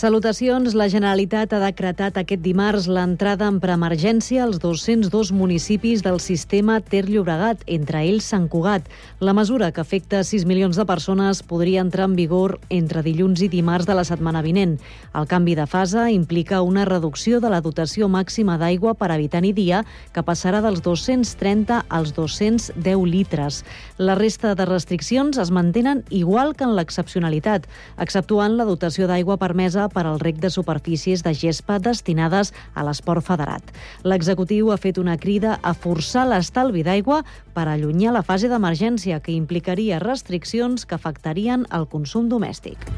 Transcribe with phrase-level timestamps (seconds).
[0.00, 0.72] Salutacions.
[0.72, 7.02] La Generalitat ha decretat aquest dimarts l'entrada en preemergència als 202 municipis del sistema Ter
[7.04, 8.86] Llobregat, entre ells Sant Cugat.
[9.20, 13.50] La mesura, que afecta 6 milions de persones, podria entrar en vigor entre dilluns i
[13.52, 14.78] dimarts de la setmana vinent.
[15.12, 19.52] El canvi de fase implica una reducció de la dotació màxima d'aigua per habitant i
[19.52, 19.82] dia,
[20.16, 23.60] que passarà dels 230 als 210 litres.
[23.98, 27.68] La resta de restriccions es mantenen igual que en l'excepcionalitat,
[28.00, 33.26] exceptuant la dotació d'aigua permesa per al rec de superfícies de gespa destinades a l'esport
[33.26, 33.62] federat.
[34.02, 37.22] L'executiu ha fet una crida a forçar l'estalvi d'aigua
[37.54, 42.88] per allunyar la fase d'emergència que implicaria restriccions que afectarien el consum domèstic.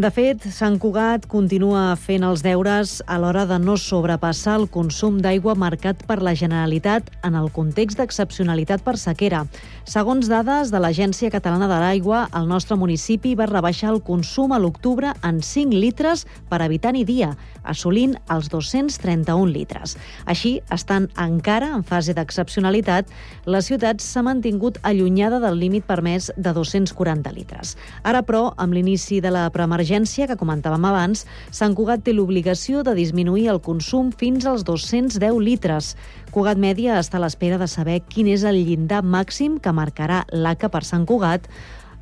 [0.00, 5.18] De fet, Sant Cugat continua fent els deures a l'hora de no sobrepassar el consum
[5.20, 9.42] d'aigua marcat per la Generalitat en el context d'excepcionalitat per sequera.
[9.84, 14.60] Segons dades de l'Agència Catalana de l'Aigua, el nostre municipi va rebaixar el consum a
[14.62, 19.98] l'octubre en 5 litres per habitant i dia, assolint els 231 litres.
[20.24, 23.12] Així, estan encara en fase d'excepcionalitat,
[23.44, 27.76] la ciutat s'ha mantingut allunyada del límit permès de 240 litres.
[28.00, 32.84] Ara, però, amb l'inici de la preemergència emergència que comentàvem abans, Sant Cugat té l'obligació
[32.86, 35.96] de disminuir el consum fins als 210 litres.
[36.30, 40.70] Cugat Mèdia està a l'espera de saber quin és el llindar màxim que marcarà l'ACA
[40.70, 41.50] per Sant Cugat,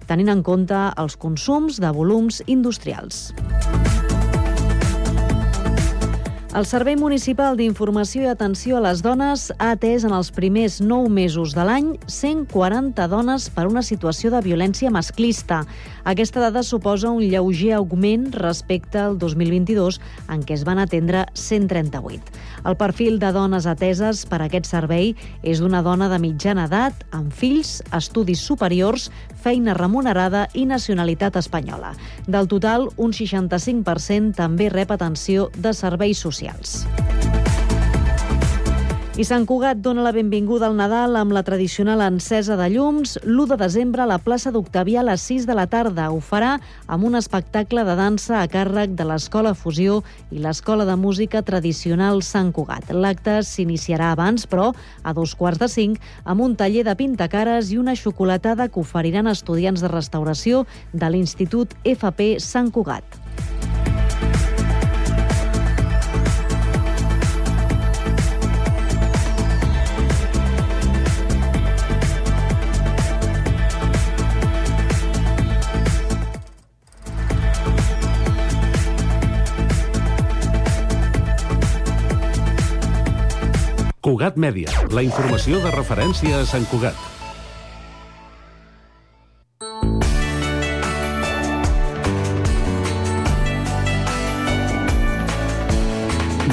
[0.07, 3.33] tenint en compte els consums de volums industrials.
[6.59, 11.07] El Servei Municipal d'Informació i Atenció a les Dones ha atès en els primers 9
[11.07, 15.61] mesos de l'any 140 dones per una situació de violència masclista.
[16.03, 20.01] Aquesta dada suposa un lleuger augment respecte al 2022,
[20.35, 22.35] en què es van atendre 138.
[22.67, 25.13] El perfil de dones ateses per aquest servei
[25.47, 31.95] és d'una dona de mitjana edat, amb fills, estudis superiors, feina remunerada i nacionalitat espanyola.
[32.27, 36.48] Del total, un 65% també rep atenció de serveis socials.
[39.19, 43.49] I Sant Cugat dona la benvinguda al Nadal amb la tradicional encesa de llums l'1
[43.51, 46.05] de desembre a la plaça d'Octavià a les 6 de la tarda.
[46.15, 46.53] Ho farà
[46.87, 52.23] amb un espectacle de dansa a càrrec de l'Escola Fusió i l'Escola de Música Tradicional
[52.23, 52.93] Sant Cugat.
[52.95, 54.71] L'acte s'iniciarà abans, però,
[55.03, 59.27] a dos quarts de cinc, amb un taller de pintacares i una xocolatada que oferiran
[59.27, 60.63] estudiants de restauració
[60.95, 63.19] de l'Institut FP Sant Cugat.
[84.09, 86.97] Cugat Mèdia, la informació de referència a Sant Cugat.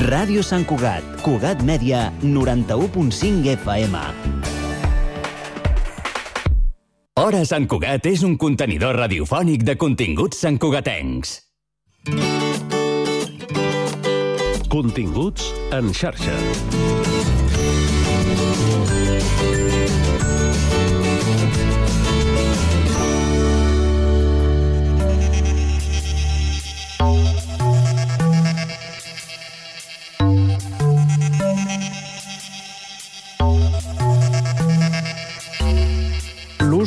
[0.03, 4.03] Ràdio Sant Cugat, Cugat Mèdia, 91.5 FM.
[7.23, 11.37] Hora Sant Cugat és un contenidor radiofònic de continguts santcugatencs.
[14.67, 17.04] Continguts en xarxa.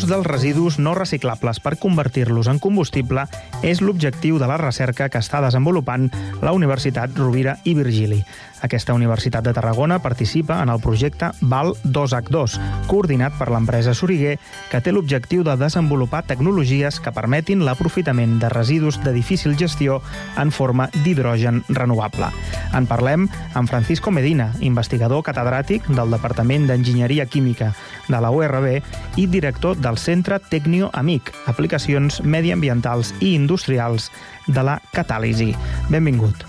[0.08, 3.26] Dels residus no reciclables per convertir-los en combustible
[3.62, 6.08] és l'objectiu de la recerca que està desenvolupant
[6.42, 8.22] la Universitat Rovira i Virgili.
[8.62, 12.58] Aquesta Universitat de Tarragona participa en el projecte Val 2H2,
[12.88, 14.38] coordinat per l'empresa Soriguer,
[14.72, 20.00] que té l'objectiu de desenvolupar tecnologies que permetin l'aprofitament de residus de difícil gestió
[20.36, 22.32] en forma d'hidrogen renovable.
[22.74, 27.72] En parlem amb Francisco Medina, investigador catedràtic del Departament d'Enginyeria Química
[28.09, 28.80] de la URB
[29.21, 34.10] i director del Centre Tecnio Amic, aplicacions mediambientals i industrials
[34.48, 35.53] de la catàlisi.
[35.92, 36.47] Benvingut.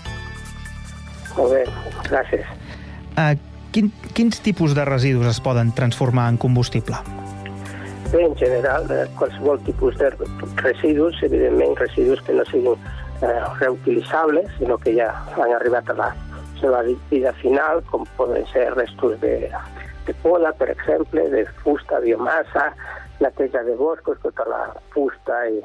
[1.40, 1.62] Molt bé,
[2.10, 2.44] gràcies.
[3.16, 3.32] Uh,
[3.72, 7.00] quin, quins tipus de residus es poden transformar en combustible?
[8.10, 10.10] Bé, en general, eh, qualsevol tipus de
[10.60, 12.74] residus, evidentment residus que no siguin
[13.22, 15.08] eh, reutilitzables, sinó que ja
[15.38, 16.08] han arribat a la
[16.60, 19.48] seva vida final, com poden ser restos de,
[20.06, 22.72] de poda, per exemple, de fusta, biomassa,
[23.20, 25.62] neteja de boscos, tota la fusta i,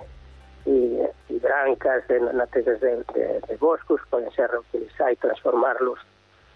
[0.66, 6.02] i, i branques de neteges de, de, de boscos poden ser reutilitzar i transformar-los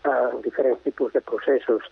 [0.10, 1.86] en diferents tipus de processos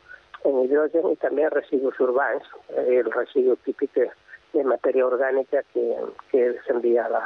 [0.45, 2.45] en hidrogen i també residus urbans.
[2.85, 4.07] El residu típic que,
[4.53, 5.85] de matèria orgànica que,
[6.31, 7.23] que s'envia a la,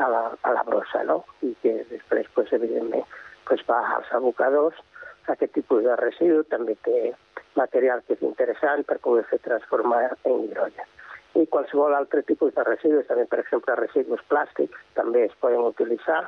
[0.00, 1.22] a la, a la brossa, no?
[1.42, 3.06] I que després, pues, evidentment,
[3.48, 4.80] pues, va als abocadors.
[5.28, 7.12] Aquest tipus de residu també té
[7.56, 10.90] material que és interessant per poder fer transformar en hidrogen.
[11.34, 16.20] I qualsevol altre tipus de residus, també, per exemple, residus plàstics, també es poden utilitzar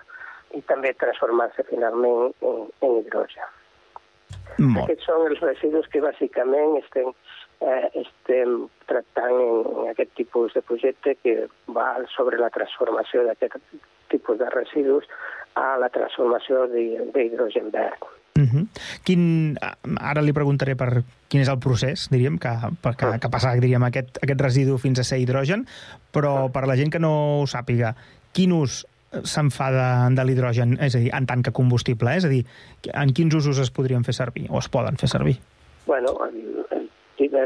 [0.58, 3.52] i també transformar-se finalment en, en hidrogen.
[4.58, 4.84] Molt.
[4.84, 7.12] Aquests són els residus que bàsicament estem,
[7.60, 8.56] eh, estem
[8.90, 11.34] tractant en, en aquest tipus de projecte que
[11.76, 13.58] va sobre la transformació d'aquest
[14.10, 15.06] tipus de residus
[15.54, 18.06] a la transformació d'hi- d'hidrogen verd.
[18.36, 18.66] Uh -huh.
[19.04, 19.56] quin,
[19.96, 22.52] ara li preguntaré per quin és el procés, diríem, que,
[22.82, 25.66] per, que, que passa diríem, aquest, aquest residu fins a ser hidrogen,
[26.12, 27.94] però per la gent que no ho sàpiga,
[28.32, 28.84] quin ús
[29.24, 32.16] se'n fa de, de l'hidrogen, és a dir, en tant que combustible, eh?
[32.16, 32.44] és a dir,
[32.92, 35.38] en quins usos es podrien fer servir, o es poden fer servir?
[35.86, 36.12] Bueno,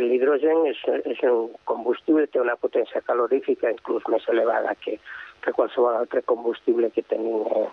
[0.00, 4.98] l'hidrogen és, és un combustible, té una potència calorífica inclús més elevada que,
[5.44, 7.66] que qualsevol altre combustible que tenim eh,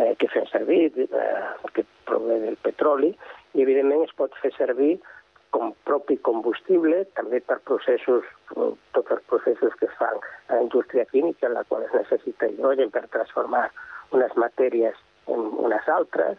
[0.00, 3.12] eh, que fem servir, eh, que prové del petroli,
[3.54, 4.96] i evidentment es pot fer servir
[5.54, 8.26] com propi combustible, també per processos,
[8.56, 10.18] eh, tots els processos que es fan
[10.48, 13.68] a la indústria química, en la qual es necessita hidrogen per transformar
[14.16, 16.38] unes matèries en unes altres,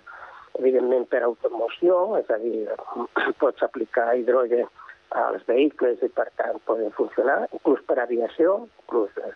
[0.59, 2.67] evidentment per automoció, és a dir,
[3.43, 4.67] pots aplicar hidrogen
[5.11, 9.33] als vehicles i per tant poden funcionar, inclús per aviació, inclús eh,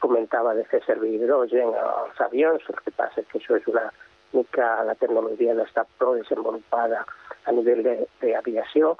[0.00, 3.86] comentava de fer servir hidrogen als avions, el que passa que això és una
[4.32, 7.04] mica, la tecnologia no està prou desenvolupada
[7.46, 7.82] a nivell
[8.20, 8.94] d'aviació,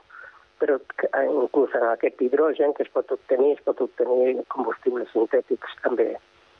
[0.60, 5.76] però eh, inclús en aquest hidrogen que es pot obtenir, es pot obtenir combustibles sintètics
[5.84, 6.10] també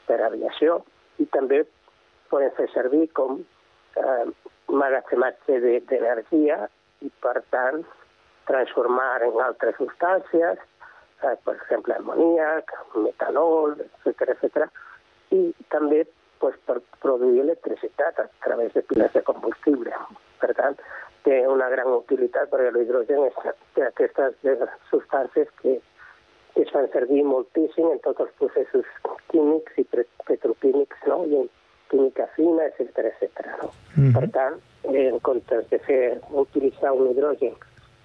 [0.07, 0.79] per aviació
[1.21, 1.61] i també
[2.31, 3.41] poden fer servir com
[3.99, 4.25] eh,
[4.71, 6.63] magatzematge de- d'energia
[7.05, 7.83] i, per tant,
[8.47, 10.57] transformar en altres substàncies,
[11.21, 14.67] per exemple, amoníac, metanol, etc etc.
[15.31, 16.03] i també
[16.41, 19.93] pues, per produir electricitat a través de piles de combustible.
[20.41, 20.77] Per tant,
[21.25, 23.39] té una gran utilitat perquè l'hidrogen és
[23.77, 24.37] d'aquestes
[24.89, 25.77] substàncies que,
[26.55, 28.89] que es fan servir moltíssim en tots els processos
[29.29, 29.85] químics i
[30.27, 31.23] petroquímics, no?
[31.29, 31.49] i en
[31.93, 33.51] química fina, etc etc.
[33.61, 33.71] No?
[34.17, 34.57] Per tant,
[34.89, 36.03] en comptes de fer,
[36.45, 37.53] utilitzar un hidrogen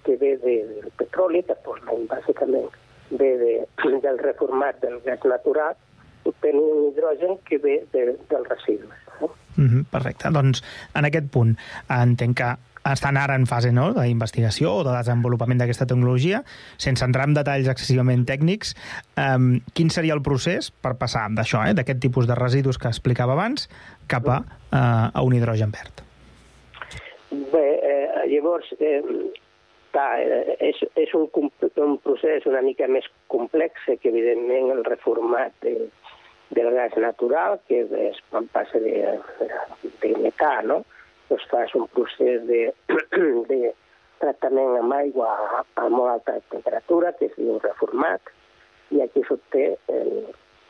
[0.05, 2.69] que ve de, del petroli, que actualment bàsicament
[3.09, 3.53] ve de,
[4.05, 5.75] del reformat del gas natural,
[6.23, 8.93] obtenir un hidrogen que ve de, dels residus.
[9.21, 9.29] No?
[9.55, 10.29] Mm -hmm, perfecte.
[10.29, 10.63] Doncs
[10.93, 11.57] en aquest punt
[11.89, 12.55] entenc que
[12.93, 16.43] estan ara en fase no, d'investigació o de desenvolupament d'aquesta tecnologia,
[16.77, 18.75] sense entrar en detalls excessivament tècnics,
[19.17, 23.33] um, quin seria el procés per passar d'això, eh, d'aquest tipus de residus que explicava
[23.33, 23.69] abans,
[24.07, 24.39] cap a,
[24.71, 26.03] uh, a un hidrogen verd?
[27.31, 29.01] Bé, eh, llavors, eh,
[29.97, 31.25] clar, eh, és, és un,
[31.81, 35.89] un procés una mica més complex que, evidentment, el reformat de,
[36.53, 39.17] del gas natural, que és quan passa de,
[40.03, 40.83] de metà, no?
[41.27, 42.67] Doncs fas un procés de,
[43.51, 43.73] de
[44.21, 48.33] tractament amb aigua a, a molt alta temperatura, que es diu reformat,
[48.93, 49.73] i aquí s'obté,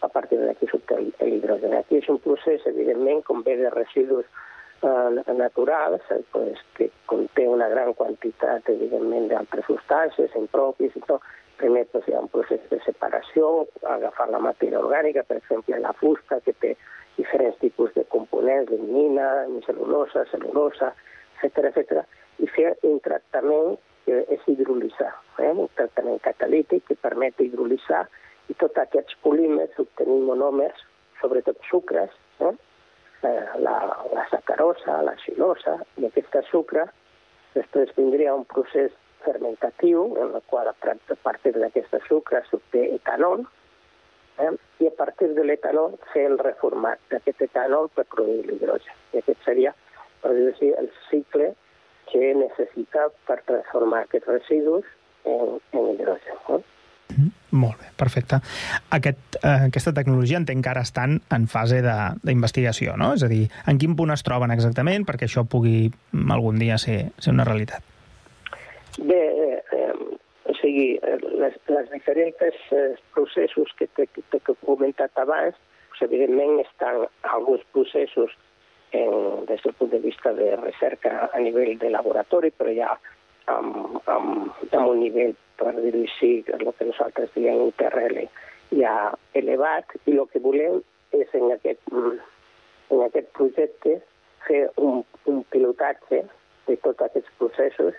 [0.01, 1.75] a partir d'aquí s'obté l'hidrogen.
[1.77, 4.25] Aquí és un procés, evidentment, com ve de residus
[4.81, 11.23] eh, naturals, eh, pues, que conté una gran quantitat, evidentment, d'altres substàncies, impropis i tot.
[11.57, 15.93] Primer pues, hi ha un procés de separació, agafar la matèria orgànica, per exemple, la
[15.97, 16.75] fusta, que té
[17.17, 20.93] diferents tipus de components, lignina, cel·lulosa, cel·lulosa,
[21.41, 22.03] etc etc.
[22.41, 25.51] i fer un tractament que és hidrolitzar, eh?
[25.51, 28.05] un tractament catalític que permet hidrolitzar
[28.47, 30.85] i tots aquests polímers obtenir monòmers,
[31.21, 32.53] sobretot sucres, eh?
[33.27, 33.75] Eh, la,
[34.13, 36.87] la sacarosa, la xilosa, i aquest sucre
[37.57, 38.93] després vindria un procés
[39.25, 43.45] fermentatiu en el qual a part- a partir d'aquest sucre s'obté etanol
[44.39, 44.53] eh?
[44.79, 48.93] i a partir de l'etanol fer el reformat d'aquest etanol per produir l'hidrogen.
[49.13, 49.73] I aquest seria,
[50.21, 51.53] per dir el cicle
[52.11, 54.85] que necessita per transformar aquests residus
[55.25, 56.43] en, en hidrogen.
[56.47, 56.61] No?
[56.61, 56.76] Mm,
[57.51, 58.39] molt bé, perfecte.
[58.91, 63.13] Aquest, eh, aquesta tecnologia entenc que ara estan en fase d'investigació, no?
[63.13, 66.77] És a dir, en quin punt es troben exactament perquè això pugui mm, algun dia
[66.77, 67.83] ser, ser una realitat?
[68.97, 69.93] Bé, eh, eh,
[70.47, 70.99] o sigui,
[71.39, 72.43] les, les diferents
[72.75, 75.55] eh, processos que t'he comentat abans,
[75.89, 78.33] pues, evidentment estan alguns processos
[78.91, 82.93] en, des del punt de vista de recerca a nivell de laboratori, però ja
[83.51, 88.27] amb, amb, amb un nivell, per dir-ho així, el que nosaltres diem un TRL
[88.77, 88.95] ja
[89.39, 90.81] elevat, i el que volem
[91.15, 93.97] és en aquest, en aquest projecte
[94.47, 96.23] fer un, un pilotatge
[96.67, 97.95] de tots aquests processos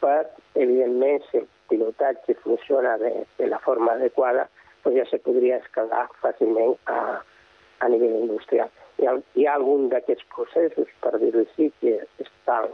[0.00, 4.48] per, evidentment, si el pilotatge funciona de, de la forma adequada,
[4.82, 7.20] pues ja se podria escalar fàcilment a,
[7.84, 8.70] a nivell industrial.
[8.98, 12.70] Hi ha, hi ha algun d'aquests processos, per dir-ho així, que estan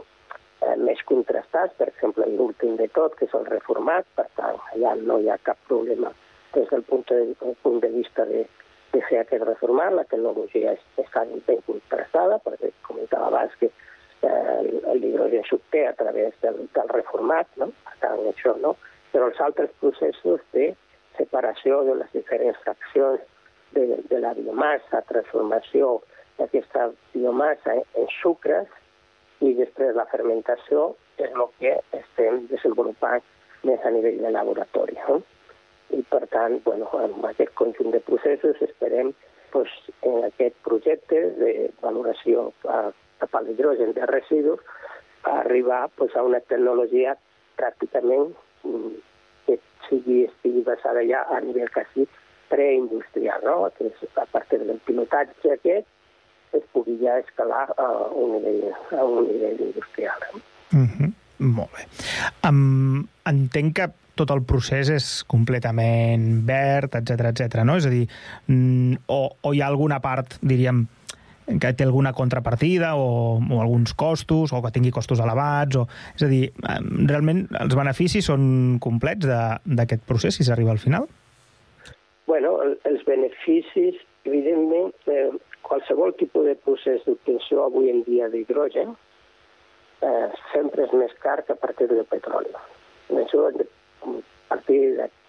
[0.65, 4.95] eh, més contrastats, per exemple, l'últim de tot, que és el reformat, per tant, allà
[5.01, 6.11] no hi ha cap problema
[6.55, 8.45] des del punt de, del punt de vista de,
[8.93, 9.93] de fer aquest reformat.
[9.93, 16.33] La tecnologia és, està ben contrastada, perquè comentava abans que eh, l'hidrogen s'obté a través
[16.45, 17.71] del, del reformat, no?
[17.85, 18.75] per tant, això no.
[19.11, 20.71] Però els altres processos de
[21.17, 23.21] separació de les diferents fraccions
[23.75, 25.99] de, de la biomassa, transformació
[26.39, 28.71] d'aquesta biomassa en sucres
[29.45, 33.23] i després la fermentació és el que estem desenvolupant
[33.67, 34.97] més a nivell de laboratori.
[35.07, 35.21] No?
[35.95, 39.13] I per tant, bueno, amb aquest conjunt de processos esperem
[39.53, 39.71] pues,
[40.01, 41.51] en aquest projecte de
[41.83, 44.61] valoració cap a l'hidrogen de residus
[45.23, 47.15] a arribar pues, a una tecnologia
[47.59, 48.33] pràcticament
[48.67, 48.93] mm,
[49.47, 52.07] que sigui, estigui basada ja a nivell quasi
[52.49, 53.69] preindustrial, no?
[53.77, 55.87] que és, a partir del pilotatge aquest
[56.57, 60.25] es pugui ja escalar a un nivell, a un nivell industrial.
[60.71, 61.13] Mm -hmm.
[61.37, 61.83] Molt bé.
[62.47, 67.63] Um, entenc que tot el procés és completament verd, etc etc.
[67.67, 67.75] no?
[67.75, 68.07] És a dir,
[68.47, 70.87] mm, o, o hi ha alguna part, diríem,
[71.45, 75.85] que té alguna contrapartida o, o alguns costos, o que tingui costos elevats, o...
[76.15, 76.45] és a dir,
[77.05, 81.05] realment els beneficis són complets d'aquest procés si s'arriba al final?
[82.25, 85.29] Bueno, els beneficis, evidentment, eh,
[85.67, 88.93] qualsevol tipus de procés d'obtenció avui en dia d'hidrogen
[90.05, 92.53] eh, sempre és més car que a partir del petroli.
[93.21, 93.51] Això a
[94.49, 94.79] partir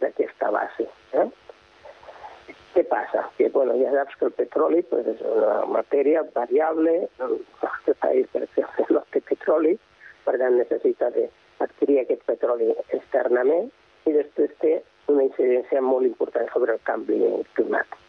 [0.00, 0.88] d'aquesta base.
[1.12, 1.26] Eh?
[2.74, 3.24] Què passa?
[3.38, 8.28] Que, bueno, ja saps que el petroli pues, és una matèria variable, el nostre país,
[8.32, 9.76] per exemple, no té petroli,
[10.26, 13.70] per tant necessita d'adquirir aquest petroli externament
[14.06, 14.74] i després té
[15.08, 17.22] una incidència molt important sobre el canvi
[17.56, 18.05] climàtic.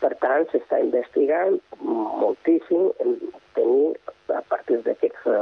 [0.00, 3.16] Per tant, s'està investigant moltíssim en
[3.56, 3.90] tenir,
[4.32, 5.40] a partir d'aquests eh,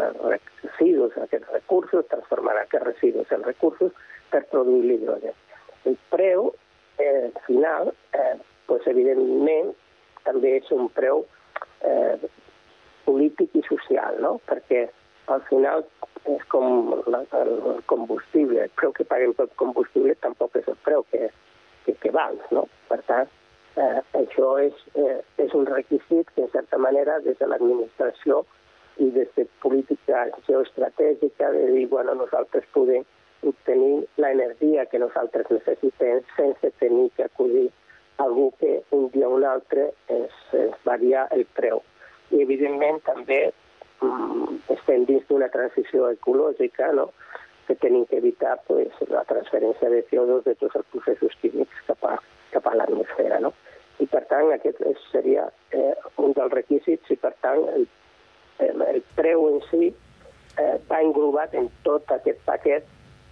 [0.65, 3.93] residus, aquests recursos, transformar aquests residus en recursos
[4.33, 5.37] per produir l'hidrogen.
[5.87, 6.51] El preu
[6.99, 8.35] eh, final, eh,
[8.67, 9.71] pues, evidentment,
[10.27, 11.23] també és un preu
[11.87, 12.19] eh,
[13.07, 14.37] polític i social, no?
[14.51, 14.89] perquè
[15.33, 15.85] al final
[16.29, 21.05] és com la, el combustible, el preu que paguem pel combustible tampoc és el preu
[21.13, 21.29] que,
[21.87, 22.67] que, que val, no?
[22.91, 23.31] Per tant,
[23.79, 28.41] Eh, això és, eh, és un requisit que, en certa manera, des de l'administració
[28.99, 33.05] i des de política geoestratègica, de dir, bueno, nosaltres podem
[33.47, 37.69] obtenir l'energia que nosaltres necessitem sense tenir que acudir
[38.17, 41.85] a algú que un dia o un altre ens, ens varia el preu.
[42.33, 43.53] I, evidentment, també
[44.03, 47.13] mm, estem dins d'una transició ecològica, no?,
[47.69, 52.07] que tenim que evitar pues, la transferència de CO2 de tots els processos químics cap
[52.09, 52.17] a,
[52.51, 53.39] cap a l'atmosfera.
[53.45, 53.53] No?
[54.29, 54.83] Tant aquest
[55.13, 57.87] seria eh, un dels requisits i per tant el,
[58.61, 62.87] el preu en si eh, va englobat en tot aquest paquet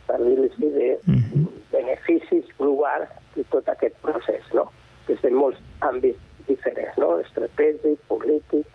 [0.07, 1.47] per dir-ho així, de mm -hmm.
[1.73, 4.71] beneficis globals de tot aquest procés, no?
[5.07, 7.19] des de molts àmbits diferents, no?
[7.21, 8.67] estratègic, polític,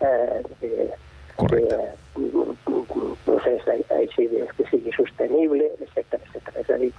[0.00, 0.90] eh, de,
[1.36, 1.76] Correcte.
[1.76, 2.30] de,
[3.24, 6.56] procés així de, que sigui sostenible, etc etc.
[6.62, 6.92] És a dir,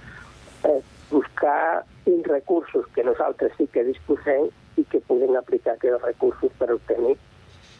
[0.64, 4.48] eh, buscar uns recursos que nosaltres sí que disposem
[4.80, 7.14] i que podem aplicar aquests recursos per obtenir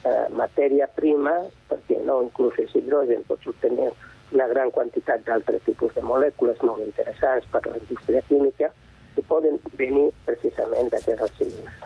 [0.04, 1.34] eh, matèria prima,
[1.70, 3.90] perquè no inclús és hidrogen, pots obtenir
[4.32, 8.72] una gran quantitat d'altres tipus de molècules molt interessants per a la indústria química
[9.14, 11.82] que poden venir precisament d'aquests residus.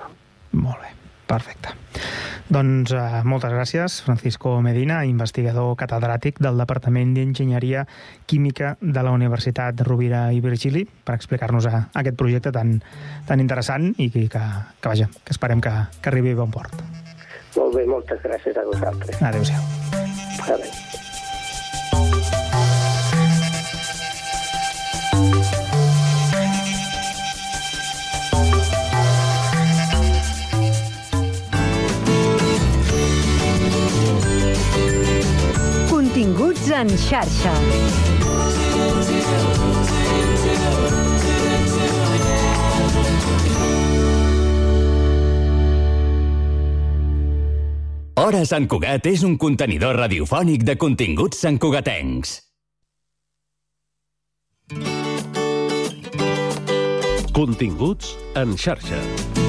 [0.52, 0.92] Molt bé,
[1.26, 1.74] perfecte.
[2.46, 7.86] Doncs eh, moltes gràcies, Francisco Medina, investigador catedràtic del Departament d'Enginyeria
[8.30, 12.76] Química de la Universitat Rovira i Virgili, per explicar-nos eh, aquest projecte tan,
[13.26, 14.44] tan interessant i que, que,
[14.80, 16.78] que, vaja, que esperem que, que arribi a bon port.
[17.56, 19.18] Molt bé, moltes gràcies a vosaltres.
[19.22, 19.66] Adéu-siau.
[20.46, 21.04] Adéu.
[36.66, 37.52] Continguts en xarxa.
[48.16, 52.36] Hora Sant Cugat és un contenidor radiofònic de continguts santcugatencs.
[57.36, 59.45] Continguts en xarxa.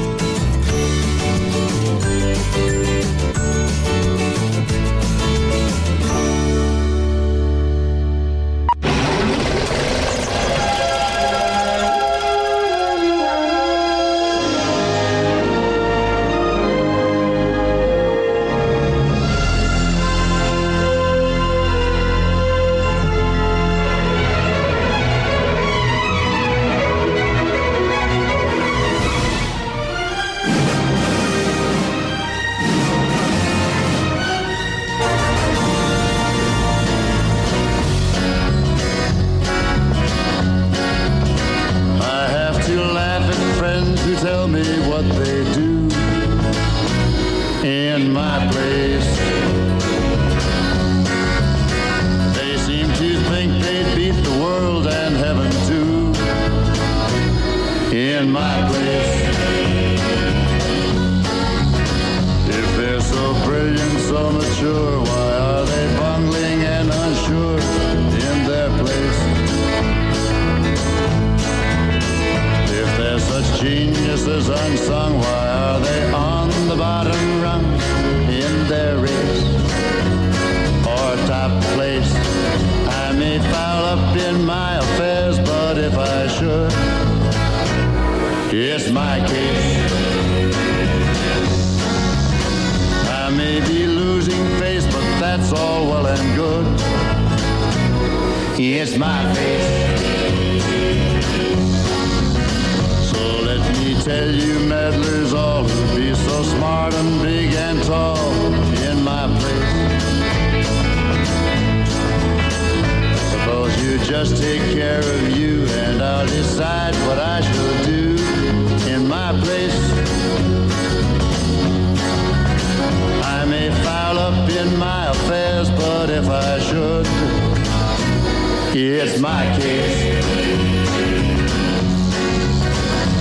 [128.98, 130.25] It's my case.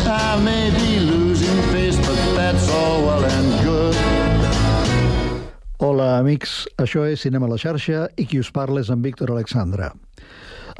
[0.06, 3.96] I may be losing face, but that's all well and good.
[5.78, 6.64] Hola, amics.
[6.80, 9.92] Això és Cinema a la xarxa i qui us parla és en Víctor Alexandra.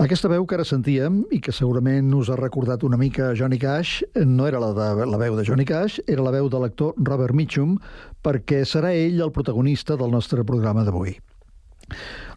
[0.01, 4.03] Aquesta veu que ara sentíem i que segurament us ha recordat una mica Johnny Cash,
[4.25, 7.37] no era la, de, la veu de Johnny Cash, era la veu de l'actor Robert
[7.37, 7.79] Mitchum,
[8.25, 11.17] perquè serà ell el protagonista del nostre programa d'avui.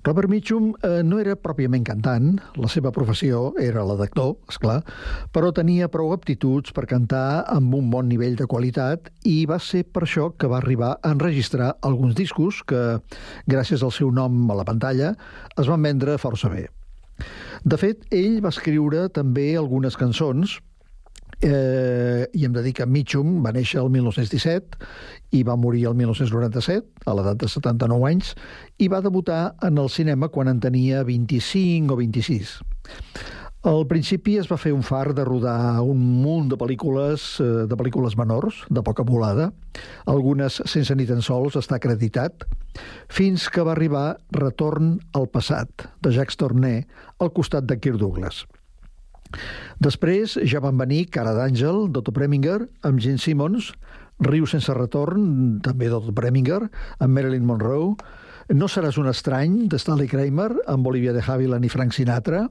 [0.03, 4.77] Robert Mitchum eh, no era pròpiament cantant, la seva professió era la d'actor, esclar,
[5.35, 9.83] però tenia prou aptituds per cantar amb un bon nivell de qualitat i va ser
[9.83, 13.01] per això que va arribar a enregistrar alguns discos que,
[13.51, 15.13] gràcies al seu nom a la pantalla,
[15.59, 16.69] es van vendre força bé.
[17.67, 20.62] De fet, ell va escriure també algunes cançons
[21.41, 24.75] Eh, I hem de dir que Mitchum va néixer el 1917
[25.39, 28.34] i va morir el 1997, a l'edat de 79 anys,
[28.78, 32.58] i va debutar en el cinema quan en tenia 25 o 26.
[33.69, 37.75] Al principi es va fer un far de rodar un munt de pel·lícules, eh, de
[37.75, 39.49] pel·lícules menors, de poca volada,
[40.08, 42.47] algunes sense ni tan sols estar acreditat,
[43.08, 46.86] fins que va arribar Retorn al passat, de Jacques Tourneur,
[47.19, 48.45] al costat de Kirk Douglas.
[49.80, 53.72] Després ja van venir Cara d'Àngel, d'Otto Preminger, amb Gene Simmons,
[54.20, 56.65] Riu sense retorn, també d'Otto Preminger,
[57.00, 57.94] amb Marilyn Monroe,
[58.50, 62.48] No seràs un estrany, de Stanley Kramer, amb Olivia de Havilland i Frank Sinatra,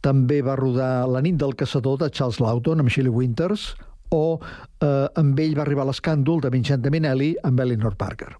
[0.00, 3.74] també va rodar La nit del caçador, de Charles Lawton, amb Shirley Winters,
[4.08, 8.32] o eh, amb ell va arribar l'escàndol de Vincente Minelli amb Eleanor Parker.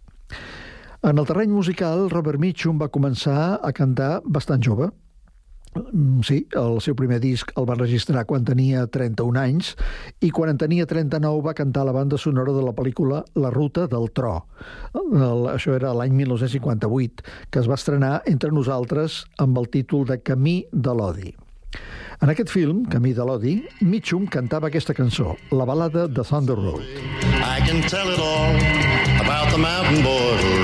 [1.05, 4.89] En el terreny musical, Robert Mitchum va començar a cantar bastant jove,
[6.27, 9.73] sí, el seu primer disc el va registrar quan tenia 31 anys
[10.25, 13.87] i quan en tenia 39 va cantar la banda sonora de la pel·lícula La ruta
[13.91, 14.37] del tro.
[14.97, 20.21] El, això era l'any 1958, que es va estrenar entre nosaltres amb el títol de
[20.23, 21.35] Camí de l'odi.
[22.23, 26.85] En aquest film, Camí de l'odi, Mitchum cantava aquesta cançó, la balada de Thunder Road.
[27.45, 28.57] I can tell it all
[29.21, 30.56] about the mountain boy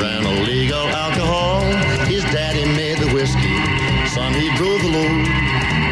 [4.62, 4.83] drove.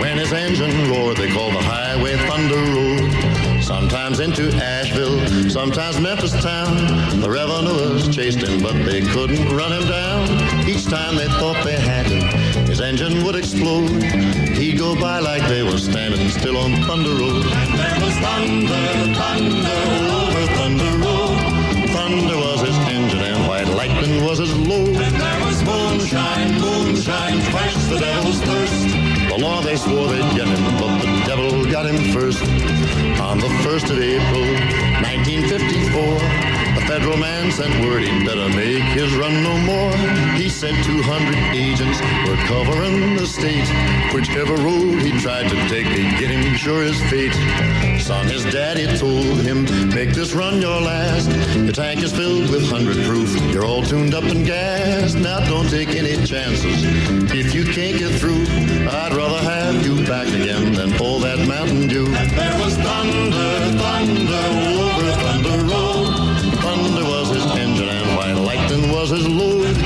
[0.00, 3.62] When his engine roared, they called the highway Thunder Road.
[3.62, 6.76] Sometimes into Asheville, sometimes Memphis town.
[7.20, 10.68] The revenuers chased him, but they couldn't run him down.
[10.68, 12.22] Each time they thought they had him,
[12.66, 13.90] his engine would explode.
[14.56, 17.46] He'd go by like they were standing still on Thunder Road.
[17.46, 19.78] And there was thunder, thunder,
[20.14, 21.60] over Thunder Road.
[21.90, 24.88] Thunder was his engine and white lightning was his load.
[24.88, 26.69] And there was moonshine, moonshine,
[27.06, 28.88] quenched the devil's thirst.
[29.28, 32.42] The law they swore they'd get him, but the devil got him first.
[33.20, 34.44] On the 1st of April,
[35.00, 39.96] 1954, the federal man sent word he'd better make his run no more.
[40.36, 43.68] He said 200 agents were covering the state.
[44.14, 47.34] Whichever road he tried to take, they'd get him sure as fate.
[48.00, 51.30] Son, his daddy told him, make this run your last.
[51.56, 53.30] Your tank is filled with 100 proof.
[53.52, 55.16] You're all tuned up and gassed.
[55.16, 56.84] Now don't take any chances.
[57.32, 58.44] If you can't get through,
[58.88, 62.06] I'd rather have you back again than all that Mountain Dew.
[62.06, 64.79] And there was thunder, Thunder
[69.00, 69.76] was his load.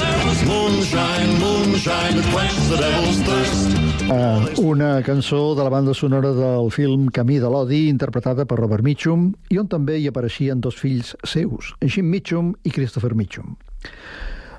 [0.50, 3.70] Moonshine, moonshine to quench the devil's thirst.
[4.11, 8.83] Uh, una cançó de la banda sonora del film Camí de l'Odi, interpretada per Robert
[8.83, 13.55] Mitchum, i on també hi apareixien dos fills seus, Jim Mitchum i Christopher Mitchum.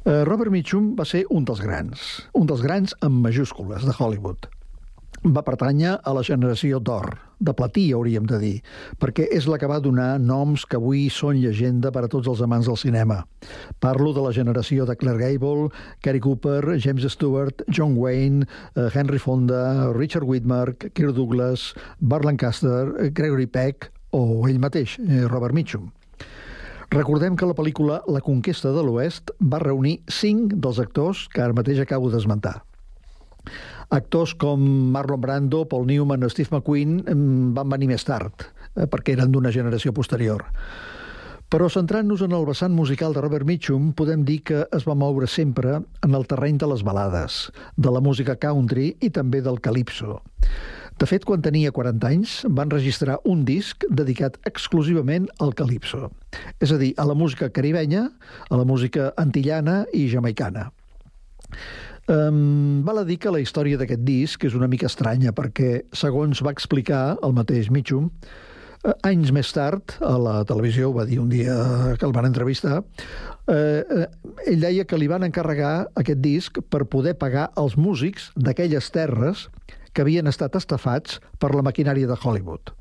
[0.05, 4.47] Uh, Robert Mitchum va ser un dels grans, un dels grans amb majúscules de Hollywood
[5.25, 8.53] va pertànyer a la generació d'or, de platí, hauríem de dir,
[9.01, 12.43] perquè és la que va donar noms que avui són llegenda per a tots els
[12.45, 13.23] amants del cinema.
[13.81, 15.71] Parlo de la generació de Claire Gable,
[16.05, 23.11] Cary Cooper, James Stewart, John Wayne, eh, Henry Fonda, Richard Widmark, Kirk Douglas, Bart Lancaster,
[23.11, 25.91] Gregory Peck o ell mateix, eh, Robert Mitchum.
[26.93, 31.53] Recordem que la pel·lícula La conquesta de l'Oest va reunir cinc dels actors que ara
[31.57, 32.61] mateix acabo d'esmentar.
[33.89, 37.01] Actors com Marlon Brando, Paul Newman o Steve McQueen
[37.55, 40.45] van venir més tard, eh, perquè eren d'una generació posterior.
[41.53, 45.27] Però centrant-nos en el vessant musical de Robert Mitchum, podem dir que es va moure
[45.29, 50.17] sempre en el terreny de les balades, de la música country i també del calipso.
[50.97, 56.09] De fet, quan tenia 40 anys, van registrar un disc dedicat exclusivament al calipso,
[56.63, 58.07] és a dir, a la música caribenya,
[58.49, 60.69] a la música antillana i jamaicana.
[62.07, 66.43] Um, val a dir que la història d'aquest disc és una mica estranya perquè, segons
[66.45, 68.11] va explicar el mateix Mitchum,
[68.85, 71.55] eh, anys més tard, a la televisió, va dir un dia
[71.97, 72.83] que el van entrevistar,
[73.49, 74.05] eh, eh,
[74.45, 79.47] ell deia que li van encarregar aquest disc per poder pagar els músics d'aquelles terres
[79.91, 82.75] que havien estat estafats per la maquinària de Hollywood.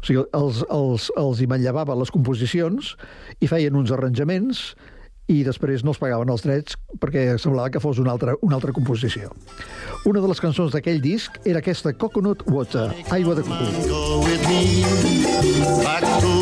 [0.00, 2.94] O sigui, els, els, els hi manllevava les composicions
[3.40, 4.72] i feien uns arranjaments
[5.30, 8.72] i després no els pagaven els drets perquè semblava que fos una altra, una altra
[8.72, 9.30] composició.
[10.06, 14.26] Una de les cançons d'aquell disc era aquesta Coconut Water, aigua de coco.
[15.84, 16.32] Back to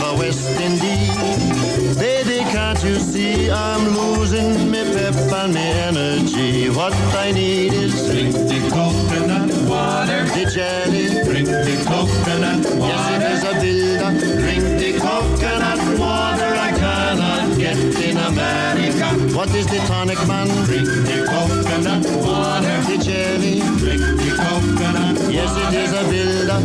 [0.00, 1.96] the West Indies.
[2.00, 6.70] Baby, can't you see I'm losing me pep and me energy?
[6.70, 10.24] What I need is Drink the coconut water.
[10.34, 10.79] the jelly.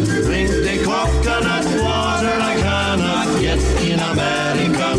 [0.02, 0.22] A.
[0.26, 4.90] Drink the coconut water I cannot get in America.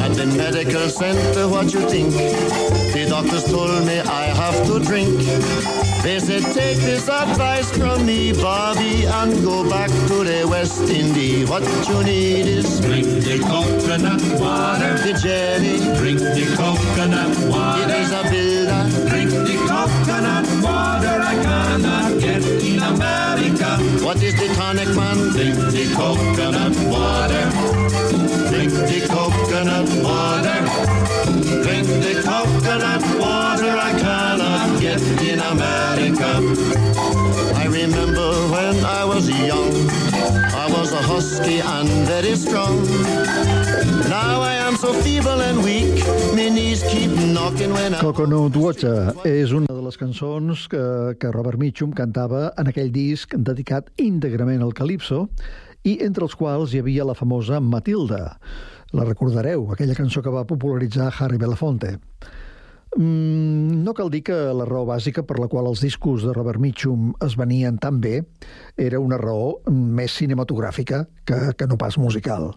[0.00, 2.12] At the medical center, what you think?
[2.12, 5.89] The doctors told me I have to drink.
[6.02, 11.48] They said, take this advice from me, Bobby, and go back to the West Indies.
[11.50, 14.96] What you need is Drink the coconut water.
[14.96, 15.76] the jelly.
[15.98, 17.94] Drink the coconut water.
[17.94, 19.08] is a builder.
[19.10, 21.20] Drink the coconut water.
[21.20, 23.76] I cannot get in America.
[24.02, 25.18] What is the tonic, man?
[25.36, 27.44] Drink the coconut water.
[28.48, 30.60] Drink the coconut water.
[31.62, 34.29] Drink the coconut water I cannot
[34.90, 36.30] get in America.
[37.54, 39.70] I remember when I was young,
[40.64, 42.74] I was a husky and very strong.
[44.08, 46.02] Now I am so feeble and weak,
[46.34, 48.00] my knees keep knocking when I...
[48.00, 50.82] Coconut Water és una de les cançons que,
[51.20, 55.28] que Robert Mitchum cantava en aquell disc dedicat íntegrament al calipso
[55.86, 58.24] i entre els quals hi havia la famosa Matilda.
[58.90, 61.94] La recordareu, aquella cançó que va popularitzar Harry Belafonte.
[62.96, 66.58] Mm, no cal dir que la raó bàsica per la qual els discos de Robert
[66.58, 68.24] Mitchum es venien tan bé
[68.76, 72.50] era una raó més cinematogràfica que, que no pas musical.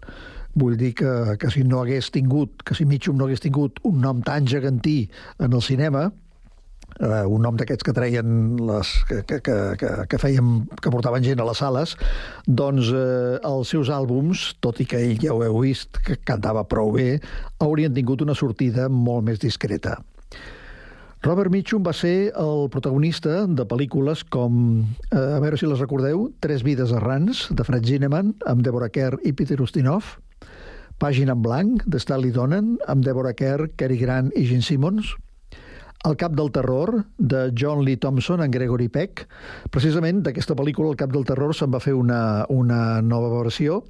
[0.58, 4.00] Vull dir que, que si no hagués tingut, que si Mitchum no hagués tingut un
[4.02, 6.08] nom tan gegantí en el cinema,
[7.00, 9.38] eh, un nom d'aquests que treien les, que, que,
[9.78, 11.94] que, que, feien, que portaven gent a les sales,
[12.46, 16.66] doncs eh, els seus àlbums, tot i que ell ja ho heu vist, que cantava
[16.66, 17.20] prou bé,
[17.62, 20.00] haurien tingut una sortida molt més discreta.
[21.24, 26.26] Robert Mitchum va ser el protagonista de pel·lícules com, eh, a veure si les recordeu,
[26.44, 30.18] Tres vides errants, de Fred Zinnemann, amb Deborah Kerr i Peter Ustinov,
[31.00, 35.14] Pàgina en blanc, de Stanley Donen, amb Deborah Kerr, Cary Grant i Gene Simmons,
[36.04, 39.24] El cap del terror, de John Lee Thompson en Gregory Peck.
[39.72, 43.80] Precisament d'aquesta pel·lícula, El cap del terror, se'n va fer una, una nova versió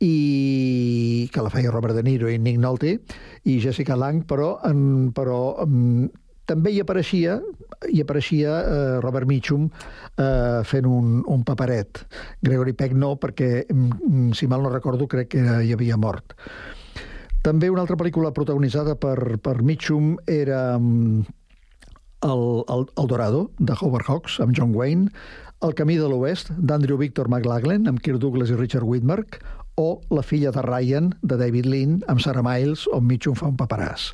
[0.00, 2.94] i que la feia Robert De Niro i Nick Nolte
[3.44, 6.08] i Jessica Lange, però, en, però en,
[6.48, 7.36] també hi apareixia
[7.88, 12.02] hi apareixia eh, Robert Mitchum eh, fent un, un paperet.
[12.44, 16.34] Gregory Peck no, perquè, mm, si mal no recordo, crec que hi havia mort.
[17.40, 21.39] També una altra pel·lícula protagonitzada per, per Mitchum era mm,
[22.22, 25.10] el, el, el Dorado, de Howard Hawks, amb John Wayne,
[25.60, 29.42] El camí de l'oest, d'Andrew Victor McLaglen, amb Kirk Douglas i Richard Widmark,
[29.76, 33.58] o La filla de Ryan, de David Lean, amb Sarah Miles, on Mitchum fa un
[33.60, 34.10] paperàs.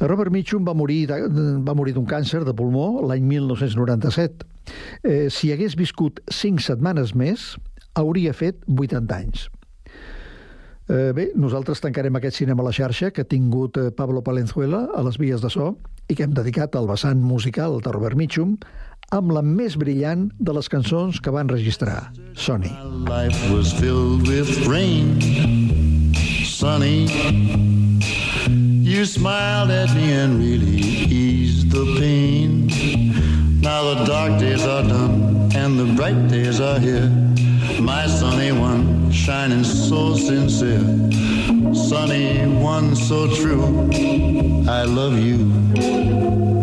[0.00, 1.28] Robert Mitchum va morir de-
[1.62, 4.46] va morir d'un càncer de pulmó l'any 1997.
[5.04, 7.56] Eh, si hagués viscut 5 setmanes més,
[7.94, 9.50] hauria fet 80 anys.
[10.88, 14.88] Eh, bé, nosaltres tancarem aquest cinema a la xarxa que ha tingut eh, Pablo Palenzuela
[14.96, 15.76] a les vies de so
[16.12, 18.56] i que hem dedicat al vessant musical de Robert Mitchum
[19.16, 22.72] amb la més brillant de les cançons que van registrar, Sony.
[23.08, 25.16] Life was filled with rain,
[26.44, 27.08] sunny.
[28.84, 32.68] You smiled at me and really eased the pain.
[33.62, 37.08] Now the dark days are done and the bright days are here.
[37.82, 40.78] My sunny one, shining so sincere.
[41.74, 43.90] Sunny one, so true.
[44.68, 46.61] I love you.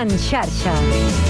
[0.00, 1.29] En xarxa.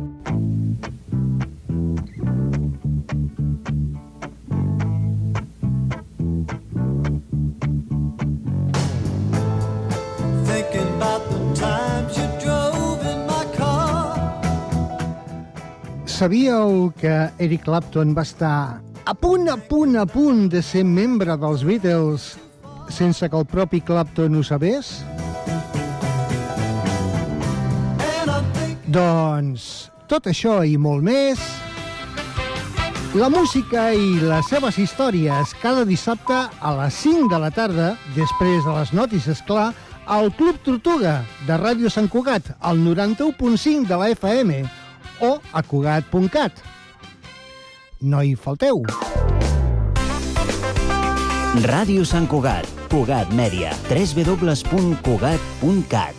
[16.21, 18.77] Sabíeu que Eric Clapton va estar
[19.09, 22.27] a punt, a punt, a punt de ser membre dels Beatles
[22.93, 24.91] sense que el propi Clapton ho sabés?
[28.85, 29.63] Doncs
[30.05, 31.41] tot això i molt més,
[33.17, 38.61] la música i les seves històries cada dissabte a les 5 de la tarda, després
[38.61, 39.71] de les notícies, clar,
[40.05, 44.61] al Club Tortuga de Ràdio Sant Cugat, al 91.5 de la FM
[45.21, 46.53] o a cugat.cat.
[48.01, 48.81] No hi falteu.
[51.67, 56.15] Ràdio Sant Cugat, Cugat Mèdia, www.cugat.cat.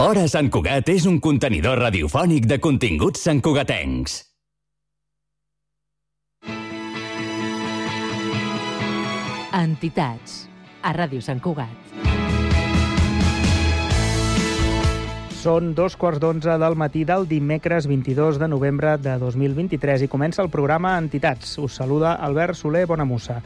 [0.00, 4.24] Hora Sant Cugat és un contenidor radiofònic de continguts santcugatencs.
[9.60, 10.48] Entitats,
[10.80, 12.09] a Ràdio Sant Cugat.
[15.40, 20.42] Són dos quarts d'onze del matí del dimecres 22 de novembre de 2023 i comença
[20.44, 21.54] el programa Entitats.
[21.56, 23.38] Us saluda Albert Soler Bonamussa.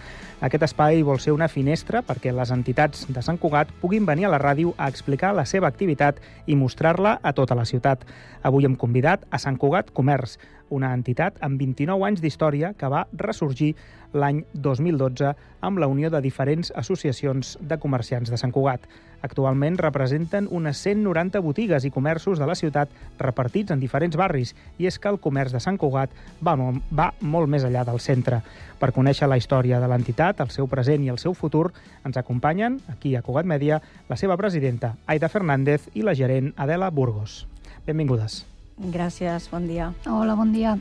[0.43, 4.33] Aquest espai vol ser una finestra perquè les entitats de Sant Cugat puguin venir a
[4.35, 6.19] la ràdio a explicar la seva activitat
[6.51, 8.03] i mostrar-la a tota la ciutat.
[8.43, 10.35] Avui hem convidat a Sant Cugat Comerç,
[10.75, 13.77] una entitat amb 29 anys d'història que va ressorgir
[14.14, 18.81] l'any 2012 amb la unió de diferents associacions de comerciants de Sant Cugat.
[19.24, 24.87] Actualment representen unes 190 botigues i comerços de la ciutat repartits en diferents barris i
[24.87, 26.11] és que el comerç de Sant Cugat
[26.44, 28.42] va, mo- va molt més enllà del centre.
[28.79, 31.70] Per conèixer la història de l'entitat, el seu present i el seu futur,
[32.05, 36.90] ens acompanyen, aquí a Cugat Mèdia, la seva presidenta, Aida Fernández, i la gerent Adela
[36.90, 37.46] Burgos.
[37.87, 38.44] Benvingudes.
[38.77, 39.92] Gràcies, bon dia.
[40.11, 40.77] Hola, bon dia.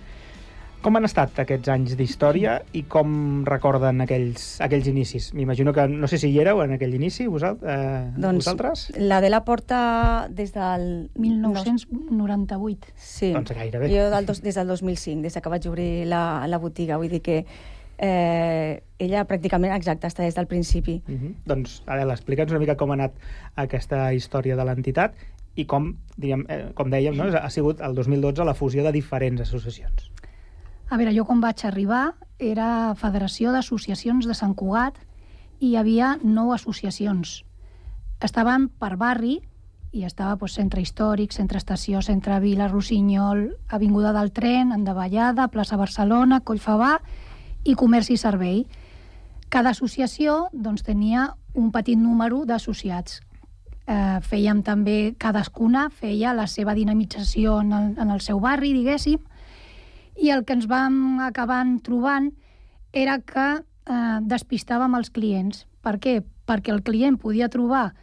[0.84, 5.30] Com han estat aquests anys d'història i com recorden aquells, aquells inicis?
[5.38, 8.82] M'imagino que, no sé si hi éreu en aquell inici, vosal, eh, Doncs vosaltres?
[9.00, 10.90] la de la porta des del...
[11.16, 12.92] 1998.
[13.00, 13.32] Sí.
[13.32, 13.88] Doncs gairebé.
[13.94, 17.00] Jo del dos, des del 2005, des que vaig obrir la, la botiga.
[17.00, 17.46] Vull dir que
[17.98, 21.00] eh, ella pràcticament, exacte, està des del principi.
[21.08, 21.34] Uh -huh.
[21.46, 23.16] Doncs, Adela, explica'ns una mica com ha anat
[23.56, 25.16] aquesta història de l'entitat
[25.56, 27.24] i com, diguem, eh, com dèiem, no?
[27.24, 30.12] ha sigut el 2012 la fusió de diferents associacions.
[30.90, 35.00] A veure, jo quan vaig arribar era Federació d'Associacions de Sant Cugat
[35.60, 37.42] i hi havia nou associacions.
[38.24, 39.40] Estaven per barri
[39.94, 45.78] i estava doncs, Centre Històric, Centre Estació, Centre Vila, Rossinyol, Avinguda del Tren, Endavallada, plaça
[45.78, 46.98] Barcelona, Collfabà
[47.64, 48.64] i Comerç i Servei.
[49.54, 53.22] Cada associació doncs, tenia un petit número d'associats.
[53.86, 59.20] Eh, fèiem també, cadascuna feia la seva dinamització en el, en el seu barri, diguéssim,
[60.16, 62.32] i el que ens vam acabar trobant
[62.94, 65.66] era que eh, despistàvem els clients.
[65.84, 66.22] Per què?
[66.48, 67.94] Perquè el client podia trobar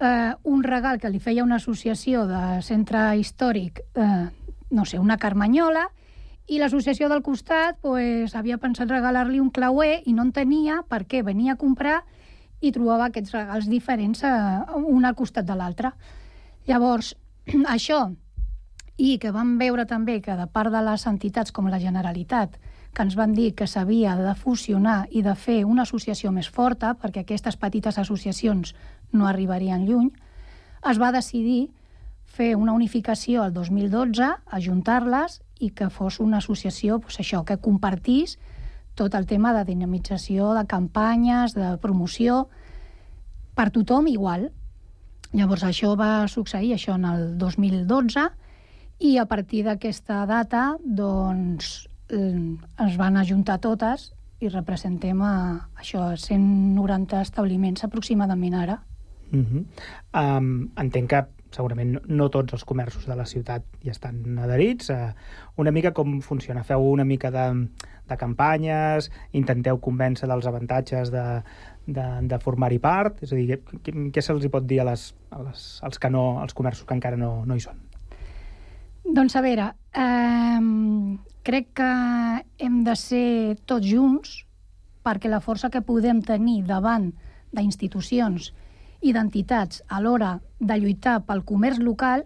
[0.00, 4.26] eh, un regal que li feia una associació de centre històric, eh,
[4.70, 5.86] no sé, una carmanyola,
[6.46, 11.24] i l'associació del costat pues, havia pensat regalar-li un clauer i no en tenia perquè
[11.26, 12.04] venia a comprar
[12.62, 14.30] i trobava aquests regals diferents eh,
[14.78, 15.92] un al costat de l'altre.
[16.66, 17.14] Llavors,
[17.76, 18.06] això
[18.96, 22.56] i que vam veure també que de part de les entitats com la Generalitat
[22.96, 26.94] que ens van dir que s'havia de fusionar i de fer una associació més forta,
[26.96, 28.72] perquè aquestes petites associacions
[29.12, 30.08] no arribarien lluny,
[30.88, 31.68] es va decidir
[32.24, 38.38] fer una unificació el 2012, ajuntar-les i que fos una associació doncs això que compartís
[38.96, 42.46] tot el tema de dinamització, de campanyes, de promoció,
[43.54, 44.48] per tothom igual.
[45.36, 48.24] Llavors això va succeir això en el 2012
[48.98, 52.56] i a partir d'aquesta data doncs eh,
[52.86, 55.34] es van ajuntar totes i representem a
[55.80, 58.82] això 190 establiments aproximadament ara.
[59.32, 59.64] Uh -huh.
[60.14, 64.90] um, entenc que segurament no, tots els comerços de la ciutat hi estan adherits.
[64.90, 65.12] Eh,
[65.56, 66.64] una mica com funciona?
[66.64, 67.46] Feu una mica de,
[68.08, 71.42] de campanyes, intenteu convèncer dels avantatges de,
[71.86, 73.22] de, de formar-hi part?
[73.22, 76.10] És a dir, què, què se'ls hi pot dir a les, a les, als, que
[76.10, 77.85] no, als comerços que encara no, no hi són?
[79.14, 81.90] Doncs a veure, eh, crec que
[82.58, 84.42] hem de ser tots junts
[85.06, 87.12] perquè la força que podem tenir davant
[87.54, 88.50] d'institucions
[89.06, 92.24] i d'entitats a l'hora de lluitar pel comerç local,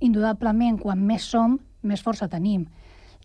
[0.00, 2.64] indudablement, quan més som, més força tenim.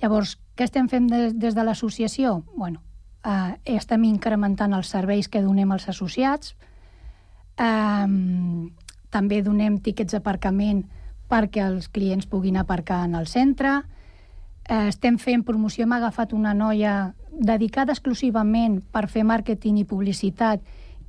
[0.01, 2.41] Llavors, què estem fent des, des de l'associació?
[2.57, 2.81] Bueno,
[3.23, 6.55] eh, estem incrementant els serveis que donem als associats,
[7.55, 8.07] eh,
[9.11, 10.83] també donem tíquets d'aparcament
[11.31, 13.79] perquè els clients puguin aparcar en el centre,
[14.67, 20.61] eh, estem fent promoció, hem agafat una noia dedicada exclusivament per fer màrqueting i publicitat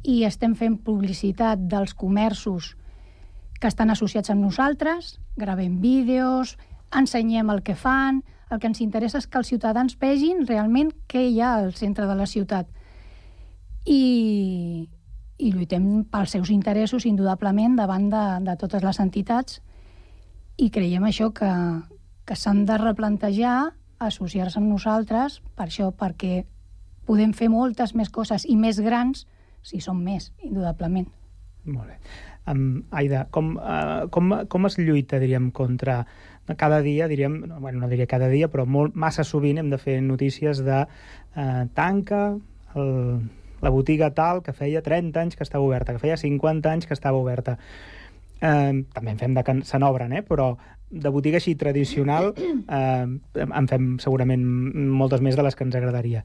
[0.03, 2.77] i estem fent publicitat dels comerços
[3.61, 6.57] que estan associats amb nosaltres, gravem vídeos,
[6.91, 11.23] ensenyem el que fan, el que ens interessa és que els ciutadans vegin realment què
[11.29, 12.67] hi ha al centre de la ciutat.
[13.87, 14.89] I,
[15.39, 19.63] i lluitem pels seus interessos, indudablement, davant de, de totes les entitats
[20.63, 21.51] i creiem això que,
[22.29, 26.45] que s'han de replantejar associar-se amb nosaltres per això, perquè
[27.07, 29.27] podem fer moltes més coses i més grans
[29.63, 31.09] si som més, indudablement.
[31.71, 31.97] Molt bé.
[32.51, 36.05] Um, Aida, com, uh, com, com es lluita, diríem, contra...
[36.59, 39.79] Cada dia, diríem, no, bueno, no diria cada dia, però molt, massa sovint hem de
[39.79, 42.23] fer notícies de uh, tanca
[42.75, 42.89] el,
[43.63, 46.99] la botiga tal que feia 30 anys que estava oberta, que feia 50 anys que
[46.99, 47.55] estava oberta.
[48.43, 50.23] Eh, també en fem de que se n'obren, eh?
[50.27, 50.53] però
[50.93, 54.43] de botiga així tradicional eh, en fem segurament
[54.99, 56.25] moltes més de les que ens agradaria.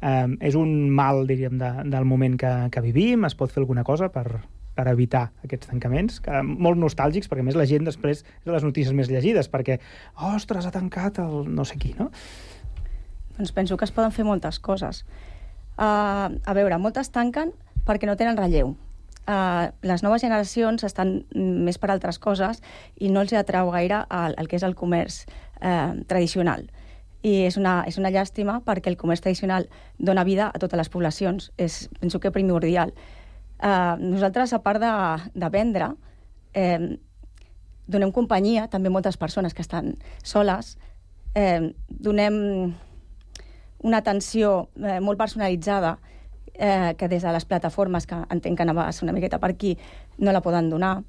[0.00, 3.26] Eh, és un mal, diríem, de, del moment que, que vivim?
[3.26, 4.26] Es pot fer alguna cosa per,
[4.76, 8.66] per evitar aquests tancaments, que, molt nostàlgics, perquè més la gent després és de les
[8.66, 9.80] notícies més llegides, perquè,
[10.32, 12.12] ostres, ha tancat el no sé qui, no?
[13.36, 15.02] Doncs penso que es poden fer moltes coses.
[15.76, 17.52] Uh, a veure, moltes tanquen
[17.84, 18.76] perquè no tenen relleu.
[19.26, 22.60] Uh, les noves generacions estan més per altres coses
[23.02, 26.68] i no els atrau gaire el, el que és el comerç uh, tradicional.
[27.26, 29.66] I és una, és una llàstima perquè el comerç tradicional
[29.98, 31.50] dona vida a totes les poblacions.
[31.58, 32.94] És, penso que primordial.
[33.56, 34.92] Uh, nosaltres, a part de,
[35.34, 35.90] de vendre,
[36.56, 36.96] eh,
[37.86, 40.76] donem companyia també moltes persones que estan soles,
[41.34, 42.36] eh, donem
[43.86, 45.96] una atenció eh, molt personalitzada
[46.58, 49.76] eh, que des de les plataformes, que entenc que anava una miqueta per aquí,
[50.18, 51.02] no la poden donar.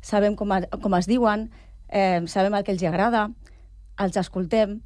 [0.00, 1.50] Sabem com, a, com es diuen,
[1.88, 3.30] eh, sabem el que els agrada,
[3.98, 4.80] els escoltem,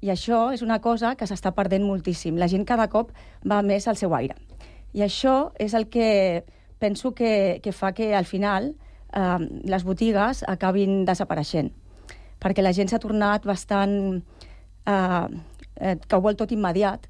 [0.00, 2.36] i això és una cosa que s'està perdent moltíssim.
[2.36, 3.12] La gent cada cop
[3.46, 4.36] va més al seu aire.
[4.92, 6.44] I això és el que
[6.78, 8.74] penso que, que fa que al final
[9.12, 11.72] eh, les botigues acabin desapareixent.
[12.40, 14.22] Perquè la gent s'ha tornat bastant...
[14.86, 15.26] Eh,
[15.76, 17.06] eh, que ho vol tot immediat,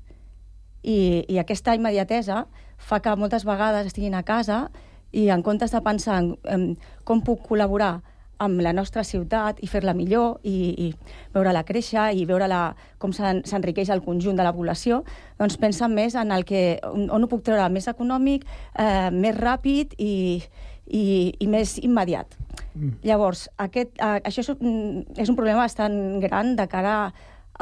[0.86, 2.44] i, i aquesta immediatesa
[2.78, 4.66] fa que moltes vegades estiguin a casa
[5.12, 6.68] i en comptes de pensar en, en
[7.04, 7.96] com puc col·laborar
[8.38, 10.56] amb la nostra ciutat i fer-la millor i,
[10.86, 10.88] i
[11.32, 12.60] veure-la créixer i veure-la
[13.00, 15.02] com s'enriqueix el conjunt de la població,
[15.40, 18.44] doncs pensen més en el que, on, on ho puc treure més econòmic,
[18.76, 20.42] eh, més ràpid i,
[20.86, 21.06] i,
[21.40, 22.36] i més immediat.
[22.74, 23.00] Mm.
[23.08, 27.10] Llavors, aquest, eh, això és un, és un problema bastant gran de cara a,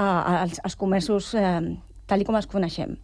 [0.02, 1.58] a, als, als comerços eh,
[2.10, 2.98] tal com els coneixem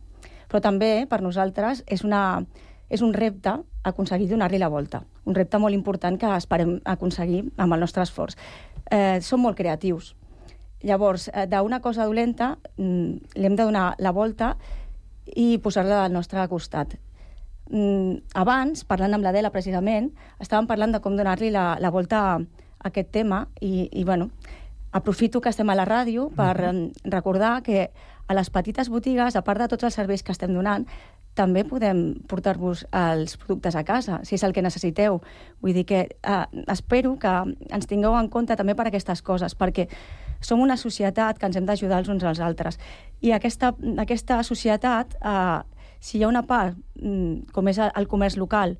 [0.51, 2.43] però també per nosaltres és, una,
[2.91, 3.55] és un repte
[3.87, 5.05] aconseguir donar-li la volta.
[5.25, 8.37] Un repte molt important que esperem aconseguir amb el nostre esforç.
[8.91, 10.17] Eh, som molt creatius.
[10.83, 14.57] Llavors, eh, d'una cosa dolenta mm, li hem de donar la volta
[15.37, 16.97] i posar-la al nostre costat.
[17.71, 20.11] Mm, abans, parlant amb l'Adela precisament,
[20.43, 22.41] estàvem parlant de com donar-li la, la volta a
[22.91, 24.31] aquest tema i, i bueno,
[24.93, 26.93] aprofito que estem a la ràdio per uh -huh.
[27.05, 27.91] recordar que
[28.27, 30.87] a les petites botigues, a part de tots els serveis que estem donant,
[31.35, 35.21] també podem portar-vos els productes a casa, si és el que necessiteu.
[35.61, 37.33] Vull dir que eh, espero que
[37.71, 39.89] ens tingueu en compte també per aquestes coses, perquè
[40.41, 42.79] som una societat que ens hem d'ajudar els uns als altres.
[43.21, 45.61] I aquesta, aquesta societat, eh,
[46.01, 48.79] si hi ha una part, mm, com és el comerç local,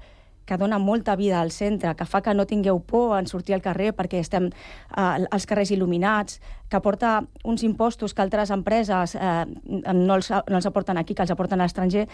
[0.51, 3.63] que dona molta vida al centre, que fa que no tingueu por en sortir al
[3.63, 9.47] carrer perquè estem eh, als carrers il·luminats, que aporta uns impostos que altres empreses eh,
[9.95, 12.09] no, els, no els aporten aquí, que els aporten a l'estranger,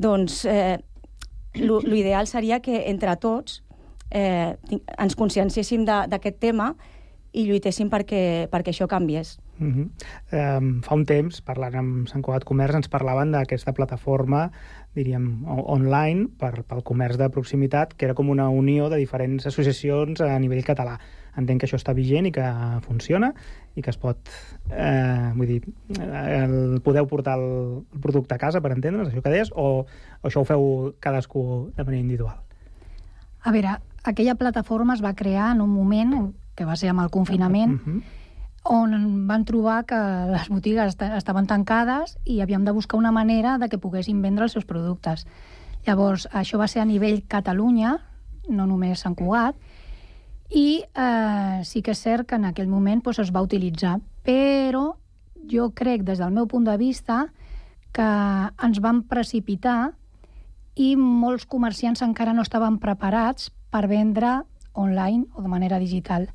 [0.00, 0.78] doncs eh,
[1.60, 3.60] l'ideal seria que entre tots
[4.10, 4.56] eh,
[4.96, 6.72] ens conscienciéssim d'aquest tema
[7.34, 9.36] i lluitéssim perquè, perquè això canviés.
[9.60, 9.88] Uh -huh.
[10.58, 14.50] um, fa un temps, parlant amb Sant Cugat Comerç, ens parlaven d'aquesta plataforma,
[14.94, 20.20] diríem, online per, pel comerç de proximitat, que era com una unió de diferents associacions
[20.22, 20.98] a nivell català.
[21.36, 22.44] entenc que això està vigent i que
[22.84, 23.32] funciona
[23.74, 24.18] i que es pot,
[24.70, 25.64] eh, vull dir,
[25.98, 29.82] eh, el, podeu portar el, producte a casa, per entendre's, això que deies, o,
[30.22, 32.38] o això ho feu cadascú de manera individual?
[33.42, 37.10] A veure, aquella plataforma es va crear en un moment que va ser amb el
[37.10, 38.02] confinament, Mhm.
[38.64, 39.98] On van trobar que
[40.30, 44.48] les botigues est estaven tancades i havíem de buscar una manera de que poguessin vendre
[44.48, 45.26] els seus productes.
[45.86, 47.98] Llavors, això va ser a nivell Catalunya,
[48.48, 49.56] no només Sant Cugat,
[50.50, 54.94] i eh, sí que és cert que en aquell moment doncs, es va utilitzar, però
[55.50, 57.26] jo crec, des del meu punt de vista,
[57.92, 58.08] que
[58.64, 59.92] ens vam precipitar
[60.74, 64.40] i molts comerciants encara no estaven preparats per vendre
[64.72, 66.28] online o de manera digital.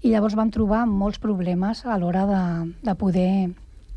[0.00, 2.44] I llavors van trobar molts problemes a l'hora de,
[2.82, 3.50] de poder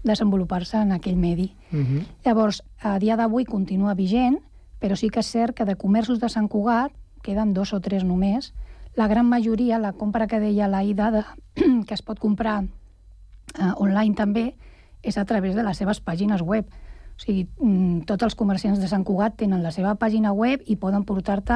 [0.04, 1.54] desenvolupar-se en aquell medi.
[1.72, 2.04] Mhm.
[2.26, 4.40] Llavors, a dia d'avui continua vigent,
[4.82, 6.92] però sí que és cert que de comerços de Sant Cugat
[7.24, 8.54] queden dos o tres només.
[8.96, 11.24] La gran majoria, la compra que deia l'Aida, de,
[11.88, 14.56] que es pot comprar eh, online també,
[15.02, 16.68] és a través de les seves pàgines web.
[17.14, 20.76] O sigui, mm, tots els comerciants de Sant Cugat tenen la seva pàgina web i
[20.76, 21.54] poden portar-te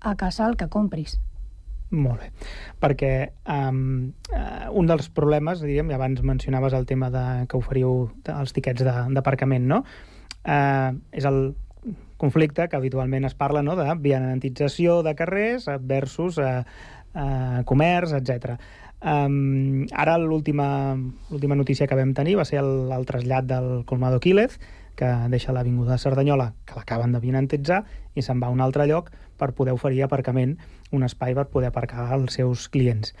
[0.00, 1.18] a casa el que compris.
[1.90, 2.28] Molt bé,
[2.78, 3.12] perquè
[3.50, 8.86] um, uh, un dels problemes, diríem, abans mencionaves el tema de, que oferiu els tiquets
[8.86, 9.80] d'aparcament, no?
[10.44, 11.50] Uh, és el
[12.20, 13.74] conflicte que habitualment es parla no?
[13.76, 16.62] de vianantització de carrers versus uh,
[17.14, 18.54] uh, comerç, etc.
[19.00, 20.94] Um, ara l'última
[21.56, 24.60] notícia que vam tenir va ser el, el trasllat del Colmado Quílez,
[25.00, 27.82] que deixa l'Avinguda de Cerdanyola, que l'acaben de vianantitzar,
[28.14, 29.08] i se'n va a un altre lloc
[29.40, 30.58] per poder oferir aparcament,
[30.96, 33.14] un espai per poder aparcar els seus clients.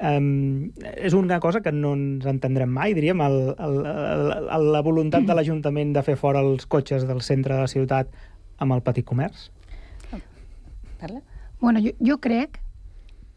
[0.00, 5.26] Um, és una cosa que no ens entendrem mai, diríem, el, el, el, la voluntat
[5.28, 8.08] de l'Ajuntament de fer fora els cotxes del centre de la ciutat
[8.64, 9.50] amb el petit comerç.
[11.00, 11.20] Parla?
[11.60, 12.62] Bueno, jo, jo crec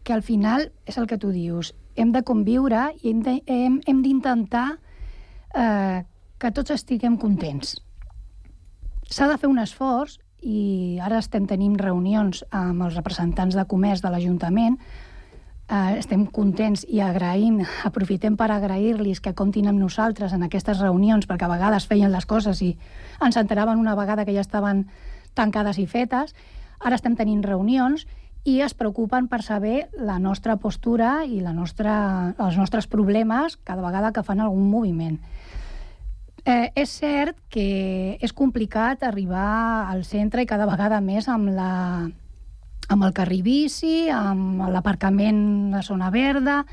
[0.04, 1.74] que al final és el que tu dius.
[1.96, 4.68] Hem de conviure i hem d'intentar
[5.56, 6.04] eh,
[6.40, 7.76] que tots estiguem contents.
[9.12, 14.04] S'ha de fer un esforç i ara estem tenint reunions amb els representants de comerç
[14.04, 14.78] de l'Ajuntament
[15.70, 21.28] eh, estem contents i agraïm, aprofitem per agrair-los que comptin amb nosaltres en aquestes reunions,
[21.30, 22.74] perquè a vegades feien les coses i
[23.24, 24.88] ens enteraven una vegada que ja estaven
[25.34, 26.36] tancades i fetes.
[26.80, 28.06] Ara estem tenint reunions
[28.44, 33.82] i es preocupen per saber la nostra postura i la nostra, els nostres problemes cada
[33.86, 35.22] vegada que fan algun moviment.
[36.44, 42.04] Eh, és cert que és complicat arribar al centre i cada vegada més amb la,
[42.92, 46.66] amb el carrer bici, amb l'aparcament a zona verda,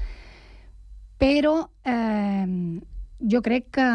[1.22, 1.54] però
[1.86, 2.80] eh,
[3.30, 3.88] jo crec que,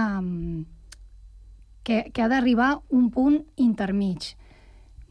[1.83, 4.31] que, que ha d'arribar un punt intermig.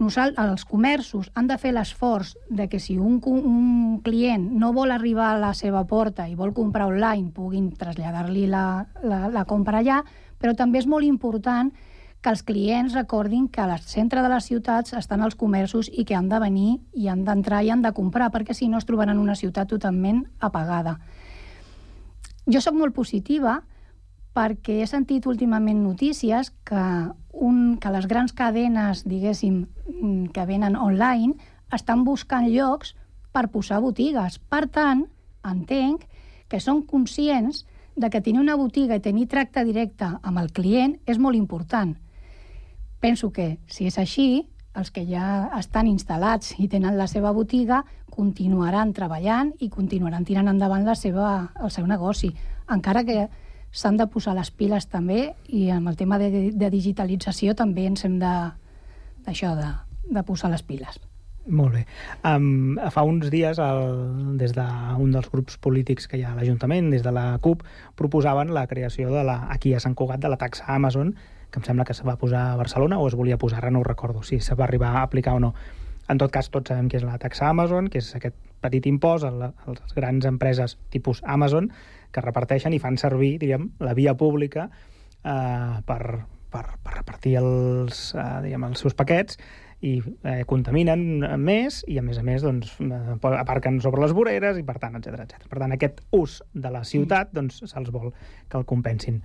[0.01, 4.91] Nosal, els comerços han de fer l'esforç de que si un, un client no vol
[4.91, 9.85] arribar a la seva porta i vol comprar online, puguin traslladar-li la, la, la compra
[9.85, 10.01] allà,
[10.45, 11.71] però també és molt important
[12.21, 16.17] que els clients recordin que al centre de les ciutats estan els comerços i que
[16.17, 19.21] han de venir i han d'entrar i han de comprar, perquè si no es trobaran
[19.23, 20.99] una ciutat totalment apagada.
[22.45, 23.63] Jo sóc molt positiva
[24.37, 26.85] perquè he sentit últimament notícies que,
[27.33, 29.63] un, que les grans cadenes, diguéssim,
[30.35, 31.39] que venen online,
[31.73, 32.93] estan buscant llocs
[33.33, 34.43] per posar botigues.
[34.53, 35.07] Per tant,
[35.41, 36.05] entenc
[36.53, 37.65] que són conscients
[37.97, 41.95] de que tenir una botiga i tenir tracte directe amb el client és molt important.
[43.01, 47.85] Penso que, si és així, els que ja estan instal·lats i tenen la seva botiga
[48.11, 52.33] continuaran treballant i continuaran tirant endavant la seva, el seu negoci.
[52.71, 53.29] Encara que
[53.75, 58.05] s'han de posar les piles també i amb el tema de, de digitalització també ens
[58.07, 58.35] hem de
[59.25, 59.71] d'això, de,
[60.13, 60.99] de posar les piles.
[61.47, 61.83] Molt bé.
[62.25, 66.89] Um, fa uns dies, el, des d'un dels grups polítics que hi ha a l'Ajuntament,
[66.95, 67.67] des de la CUP,
[68.01, 71.13] proposaven la creació de la, aquí a Sant Cugat de la taxa Amazon,
[71.51, 73.83] que em sembla que se va posar a Barcelona o es volia posar, ara no
[73.83, 75.53] ho recordo, si se va arribar a aplicar o no.
[76.09, 79.29] En tot cas, tots sabem què és la taxa Amazon, que és aquest petit impost
[79.29, 81.69] a, la, a les grans empreses tipus Amazon
[82.13, 86.01] que reparteixen i fan servir, diríem, la via pública eh, per,
[86.53, 89.37] per, per repartir els, eh, diguem, els seus paquets
[89.83, 93.03] i eh, contaminen més i, a més a més, doncs, eh,
[93.35, 95.49] aparquen sobre les voreres i, per tant, etc etc.
[95.51, 98.13] Per tant, aquest ús de la ciutat doncs, se'ls vol
[98.49, 99.21] que el compensin.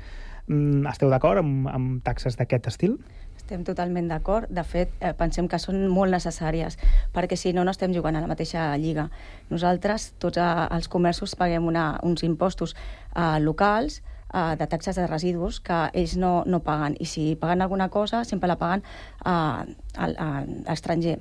[0.50, 2.98] Mm, esteu d'acord amb, amb taxes d'aquest estil?
[3.40, 4.50] Estem totalment d'acord.
[4.54, 6.78] De fet, eh, pensem que són molt necessàries,
[7.16, 9.08] perquè si no, no estem jugant a la mateixa lliga.
[9.50, 14.02] Nosaltres, tots eh, els comerços, paguem una, uns impostos eh, locals
[14.34, 16.98] eh, de taxes de residus que ells no, no paguen.
[17.00, 18.84] I si paguen alguna cosa, sempre la paguen
[19.26, 20.30] eh, al, a,
[20.66, 21.20] a estranger.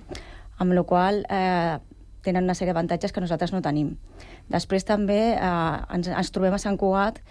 [0.59, 1.79] Amb la qual eh,
[2.27, 3.95] tenen una sèrie d'avantatges que nosaltres no tenim.
[4.53, 7.23] Després també eh, ens, ens trobem a Sant Cugat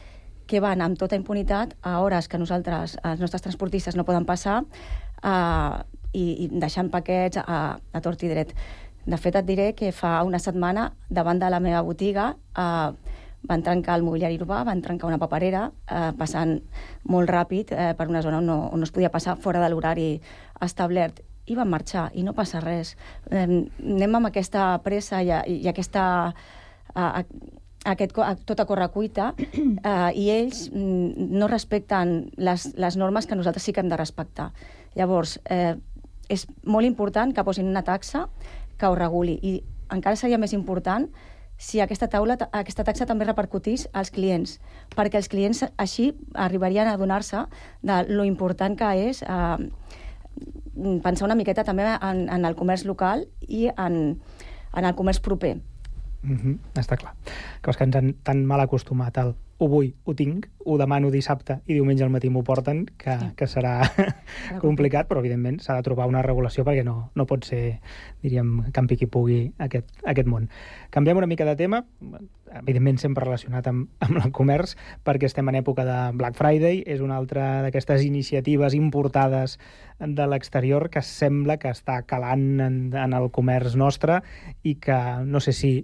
[0.47, 4.61] que van amb tota impunitat a hores que nosaltres, els nostres transportistes no poden passar
[4.63, 5.77] eh,
[6.13, 8.53] i, i deixant paquets a, a tort i dret.
[9.07, 13.17] De fet, et diré que fa una setmana, davant de la meva botiga, eh,
[13.47, 16.57] van trencar el mobiliari urbà, van trencar una paperera, eh, passant
[17.05, 19.69] molt ràpid eh, per una zona on no, on no es podia passar fora de
[19.69, 20.09] l'horari
[20.61, 22.95] establert i van marxar, i no passa res.
[23.31, 25.31] Eh, anem amb aquesta pressa i,
[25.61, 26.33] i aquesta...
[26.97, 27.23] A,
[27.87, 33.37] aquest, a, tot a correcuita eh, i ells mm, no respecten les, les normes que
[33.37, 34.49] nosaltres sí que hem de respectar.
[34.97, 35.77] Llavors, eh,
[36.27, 38.25] és molt important que posin una taxa
[38.77, 39.53] que ho reguli i
[39.93, 41.07] encara seria més important
[41.57, 44.59] si aquesta, taula, aquesta taxa també repercutís als clients,
[44.95, 47.45] perquè els clients així arribarien a adonar-se
[47.81, 49.57] de lo important que és eh,
[51.03, 54.19] pensar una miqueta també en, en el comerç local i en,
[54.73, 55.57] en el comerç proper.
[56.21, 57.13] Mm -hmm, està clar.
[57.61, 61.09] Que és que ens han tan mal acostumat al ho vull, ho tinc, ho demano
[61.09, 63.29] dissabte i diumenge al matí m'ho porten, que, sí.
[63.39, 63.79] que serà
[64.63, 67.79] complicat, però evidentment s'ha de trobar una regulació perquè no, no pot ser,
[68.21, 70.45] diríem, campi qui pugui aquest, aquest món.
[70.93, 71.81] Canviem una mica de tema,
[72.61, 74.77] evidentment sempre relacionat amb, amb el comerç,
[75.07, 79.57] perquè estem en època de Black Friday, és una altra d'aquestes iniciatives importades
[79.99, 84.21] de l'exterior que sembla que està calant en, en el comerç nostre
[84.61, 85.77] i que no sé si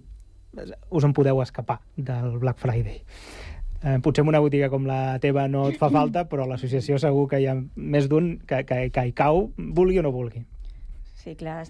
[0.89, 3.01] us en podeu escapar del Black Friday.
[3.83, 7.25] Eh, potser en una botiga com la teva no et fa falta, però l'associació segur
[7.31, 10.45] que hi ha més d'un que, que, que hi cau, vulgui o no vulgui.
[11.19, 11.65] Sí, clar,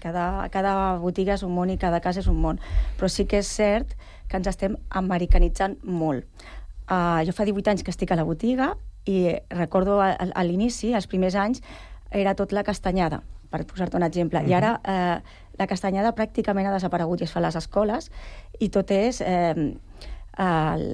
[0.00, 2.60] cada, cada botiga és un món i cada casa és un món.
[2.96, 3.92] Però sí que és cert
[4.28, 6.24] que ens estem americanitzant molt.
[6.90, 8.74] Uh, jo fa 18 anys que estic a la botiga
[9.08, 11.60] i recordo a, a, a l'inici, els primers anys,
[12.10, 13.20] era tot la castanyada,
[13.52, 14.42] per posar-te un exemple.
[14.48, 15.20] I ara eh,
[15.58, 18.10] la castanyada pràcticament ha desaparegut i es fa a les escoles
[18.60, 19.54] i tot és eh,
[20.40, 20.86] el,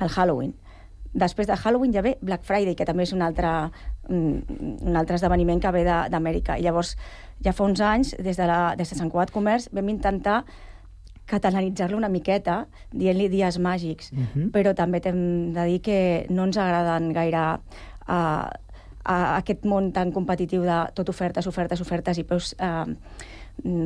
[0.00, 0.54] el Halloween.
[1.18, 3.48] Després de Halloween ja ve Black Friday, que també és un altre,
[4.12, 6.58] un altre esdeveniment que ve de- d'Amèrica.
[6.58, 6.94] I llavors,
[7.44, 10.42] ja fa uns anys, des de, la, des de Sant Cugat Comerç, vam intentar
[11.28, 14.50] catalanitzar-lo una miqueta, dient-li dies màgics, Mhm.
[14.52, 17.58] però també t'hem de dir que no ens agraden gaire
[18.08, 18.48] uh,
[19.04, 22.86] a aquest món tan competitiu de tot ofertes, ofertes, ofertes i peus uh,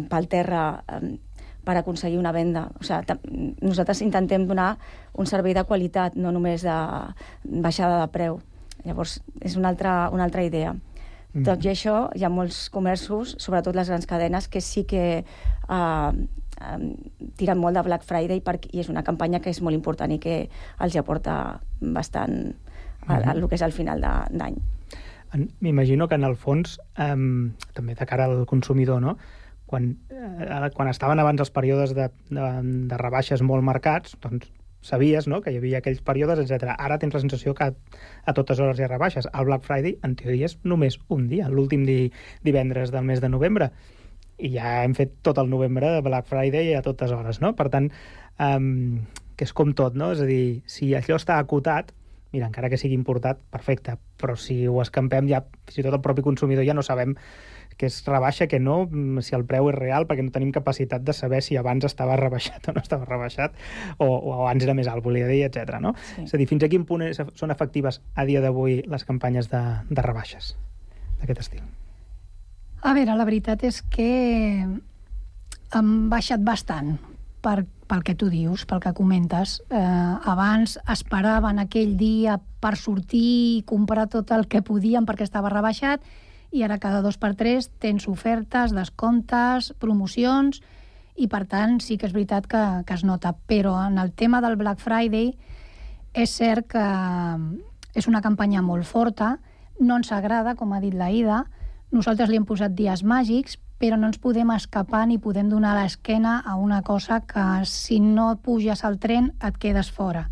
[0.08, 1.18] pel terra um,
[1.64, 2.68] per aconseguir una venda.
[2.80, 3.18] O sigui,
[3.62, 4.76] nosaltres intentem donar
[5.14, 6.78] un servei de qualitat, no només de
[7.44, 8.40] baixada de preu.
[8.84, 10.74] Llavors, és una altra, una altra idea.
[11.32, 11.44] Mhm.
[11.46, 15.24] Tot i això, hi ha molts comerços, sobretot les grans cadenes, que sí que
[15.68, 16.88] uh, um,
[17.38, 20.18] tiren molt de Black Friday perquè, i és una campanya que és molt important i
[20.18, 20.48] que
[20.78, 22.54] els aporta bastant
[23.06, 24.58] a, a, el que és el final d'any.
[25.60, 27.16] M'imagino que en el fons, eh,
[27.72, 29.16] també de cara al consumidor, no?
[29.72, 32.48] Quan, eh, quan estaven abans els períodes de, de,
[32.90, 34.50] de rebaixes molt marcats, doncs
[34.84, 35.40] sabies no?
[35.40, 36.74] que hi havia aquells períodes, etc.
[36.74, 37.96] Ara tens la sensació que a,
[38.28, 39.30] a totes hores hi ha rebaixes.
[39.32, 41.96] El Black Friday, en teoria, és només un dia, l'últim di,
[42.44, 43.70] divendres del mes de novembre.
[44.42, 47.54] I ja hem fet tot el novembre de Black Friday a totes hores, no?
[47.56, 47.88] Per tant,
[48.42, 48.98] um,
[49.38, 50.10] que és com tot, no?
[50.12, 51.94] És a dir, si allò està acotat,
[52.32, 56.04] mira, encara que sigui importat, perfecte, però si ho escampem ja, fins i tot el
[56.04, 57.14] propi consumidor ja no sabem
[57.76, 61.04] que és rebaixa, que no, mm, si el preu és real, perquè no tenim capacitat
[61.04, 63.56] de saber si abans estava rebaixat o no estava rebaixat,
[63.98, 65.78] o, o abans era més alt, volia dir, etc.
[65.80, 65.94] No?
[66.14, 66.26] Sí.
[66.26, 69.50] És a dir, fins a quin punt és, són efectives a dia d'avui les campanyes
[69.52, 70.54] de, de rebaixes
[71.20, 71.64] d'aquest estil?
[72.82, 74.66] A veure, la veritat és que
[75.72, 76.96] han baixat bastant
[77.42, 79.58] per, pel que tu dius, pel que comentes.
[79.68, 79.78] Eh,
[80.32, 83.22] abans esperaven aquell dia per sortir
[83.58, 86.04] i comprar tot el que podien perquè estava rebaixat
[86.52, 90.62] i ara cada dos per tres tens ofertes, descomptes, promocions
[91.16, 93.34] i per tant sí que és veritat que, que es nota.
[93.48, 95.32] Però en el tema del Black Friday
[96.12, 96.86] és cert que
[97.96, 99.36] és una campanya molt forta,
[99.80, 101.42] no ens agrada, com ha dit la Ida,
[101.92, 106.36] nosaltres li hem posat dies màgics, però no ens podem escapar ni podem donar l'esquena
[106.46, 110.28] a una cosa que si no puges al tren et quedes fora.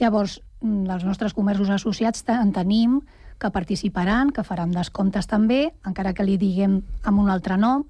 [0.00, 3.00] Llavors, mm, dels nostres comerços associats en tenim
[3.38, 7.84] que participaran, que faran descomptes també, encara que li diguem amb un altre nom,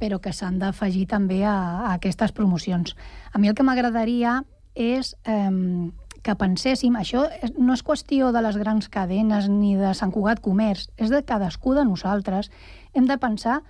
[0.00, 2.96] però que s'han d'afegir també a, a aquestes promocions.
[3.32, 4.42] A mi el que m'agradaria
[4.74, 10.10] és eh, que penséssim, això no és qüestió de les grans cadenes ni de Sant
[10.10, 12.50] Cugat Comerç, és de cadascú de nosaltres.
[12.92, 13.62] Hem de pensar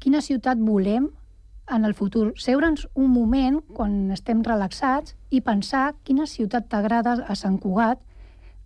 [0.00, 1.10] quina ciutat volem
[1.70, 2.32] en el futur.
[2.36, 8.00] Seure'ns un moment, quan estem relaxats, i pensar quina ciutat t'agrada a Sant Cugat,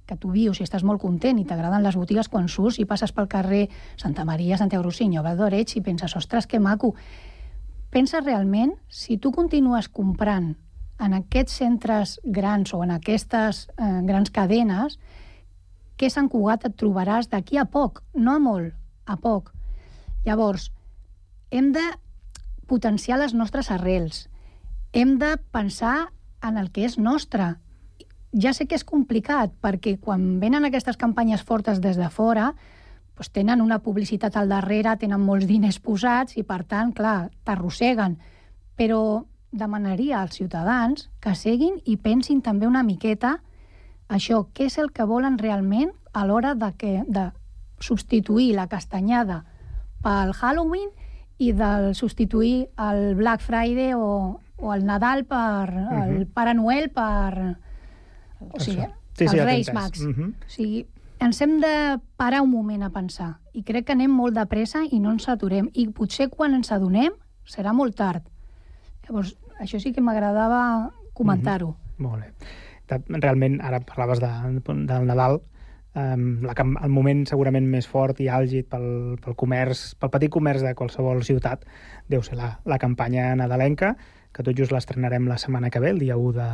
[0.06, 3.12] que tu vius i estàs molt content i t'agraden les botigues quan surts i passes
[3.16, 3.66] pel carrer
[4.00, 6.94] Santa Maria, Santiago Rossinyol, Valdoreig i penses, ostres, que maco.
[7.90, 10.56] pensa realment, si tu continues comprant
[10.98, 14.98] en aquests centres grans o en aquestes eh, grans cadenes,
[15.96, 18.74] què Sant Cugat et trobaràs d'aquí a poc, no a molt,
[19.06, 19.52] a poc.
[20.26, 20.72] Llavors,
[21.54, 21.84] hem de
[22.66, 24.28] potenciar les nostres arrels,
[24.92, 26.10] hem de pensar
[26.42, 27.54] en el que és nostre.
[28.34, 32.52] Ja sé que és complicat, perquè quan venen aquestes campanyes fortes des de fora,
[33.14, 38.18] doncs tenen una publicitat al darrere, tenen molts diners posats i, per tant, clar, t'arrosseguen.
[38.74, 39.22] Però
[39.54, 43.36] demanaria als ciutadans que seguin i pensin també una miqueta
[44.10, 47.30] això, què és el que volen realment a l'hora de, que, de
[47.78, 49.44] substituir la castanyada
[50.02, 50.90] pel Halloween
[51.38, 56.04] i de substituir el Black Friday o, o el Nadal per uh -huh.
[56.08, 57.56] el Pare Noel per...
[58.54, 59.72] O sigui, Sí, sí, els Reis.
[59.72, 60.00] Mags.
[60.02, 60.34] Mhm.
[60.42, 60.86] O sigui,
[61.20, 63.38] ens hem de parar un moment a pensar.
[63.52, 65.70] I crec que anem molt de pressa i no ens aturem.
[65.72, 67.14] I potser quan ens adonem
[67.46, 68.26] serà molt tard.
[69.06, 71.76] Llavors, això sí que m'agradava comentar-ho.
[71.98, 72.98] Molt bé.
[73.20, 74.30] Realment, ara parlaves de,
[74.64, 75.40] del Nadal,
[75.94, 78.88] um, la, el moment segurament més fort i àlgid pel,
[79.22, 81.64] pel comerç, pel petit comerç de qualsevol ciutat,
[82.10, 83.94] deu ser la, la campanya nadalenca,
[84.34, 86.48] que tot just l'estrenarem la setmana que ve, el dia 1 de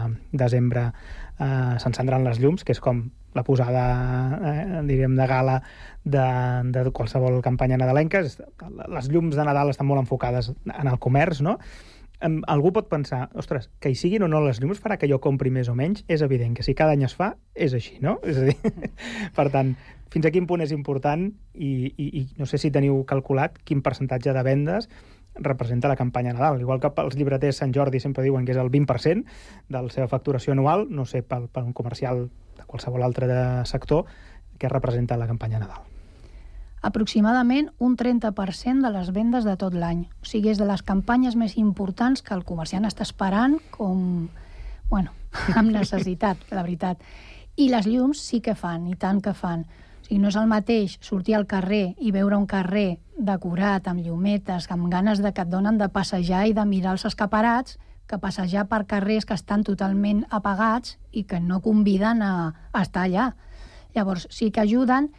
[0.45, 3.85] desembre eh, s'encendran les llums, que és com la posada,
[4.51, 5.61] eh, diríem, de gala
[6.05, 6.27] de,
[6.75, 8.21] de qualsevol campanya nadalenca.
[8.21, 11.57] Les llums de Nadal estan molt enfocades en el comerç, no?
[12.21, 15.21] Em, algú pot pensar, ostres, que hi siguin o no les llums farà que jo
[15.25, 16.03] compri més o menys?
[16.09, 18.19] És evident que si cada any es fa, és així, no?
[18.29, 18.57] És a dir,
[19.39, 19.73] per tant,
[20.13, 23.81] fins a quin punt és important i, i, i no sé si teniu calculat quin
[23.81, 24.91] percentatge de vendes
[25.35, 26.61] representa la campanya Nadal.
[26.61, 29.25] Igual que pels llibreters Sant Jordi sempre diuen que és el 20%
[29.71, 32.27] de la seva facturació anual, no sé, per, per un comercial
[32.59, 33.41] de qualsevol altre de
[33.71, 34.05] sector,
[34.61, 35.90] què representa la campanya Nadal.
[36.81, 40.07] Aproximadament un 30% de les vendes de tot l'any.
[40.23, 44.29] O sigui, és de les campanyes més importants que el comerciant està esperant com...
[44.91, 45.13] Bueno,
[45.59, 47.03] amb necessitat, la veritat.
[47.57, 49.67] I les llums sí que fan, i tant que fan.
[50.01, 54.01] O sigui, no és el mateix sortir al carrer i veure un carrer decorat amb
[54.01, 57.77] llumetes, amb ganes de que et donen de passejar i de mirar els escaparats,
[58.11, 62.33] que passejar per carrers que estan totalment apagats i que no conviden a,
[62.81, 63.35] estar allà.
[63.95, 65.13] Llavors, sí que ajuden.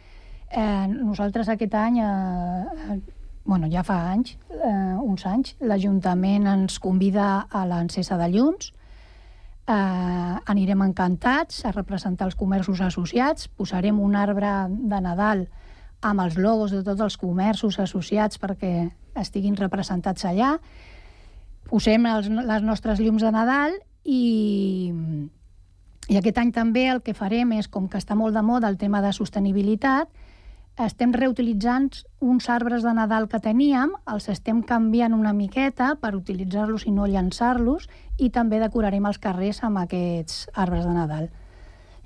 [0.52, 3.00] Eh, nosaltres aquest any, eh, eh,
[3.44, 8.74] bueno, ja fa anys, eh, uns anys, l'Ajuntament ens convida a l'encesa de llums,
[9.66, 15.48] eh, anirem encantats a representar els comerços associats, posarem un arbre de Nadal
[16.02, 20.58] amb els logos de tots els comerços associats perquè estiguin representats allà,
[21.70, 24.82] posem els, les nostres llums de Nadal i,
[26.08, 28.76] i aquest any també el que farem és, com que està molt de moda el
[28.76, 30.10] tema de sostenibilitat,
[30.80, 36.86] estem reutilitzant uns arbres de Nadal que teníem, els estem canviant una miqueta per utilitzar-los
[36.86, 41.28] i no llançar-los, i també decorarem els carrers amb aquests arbres de Nadal.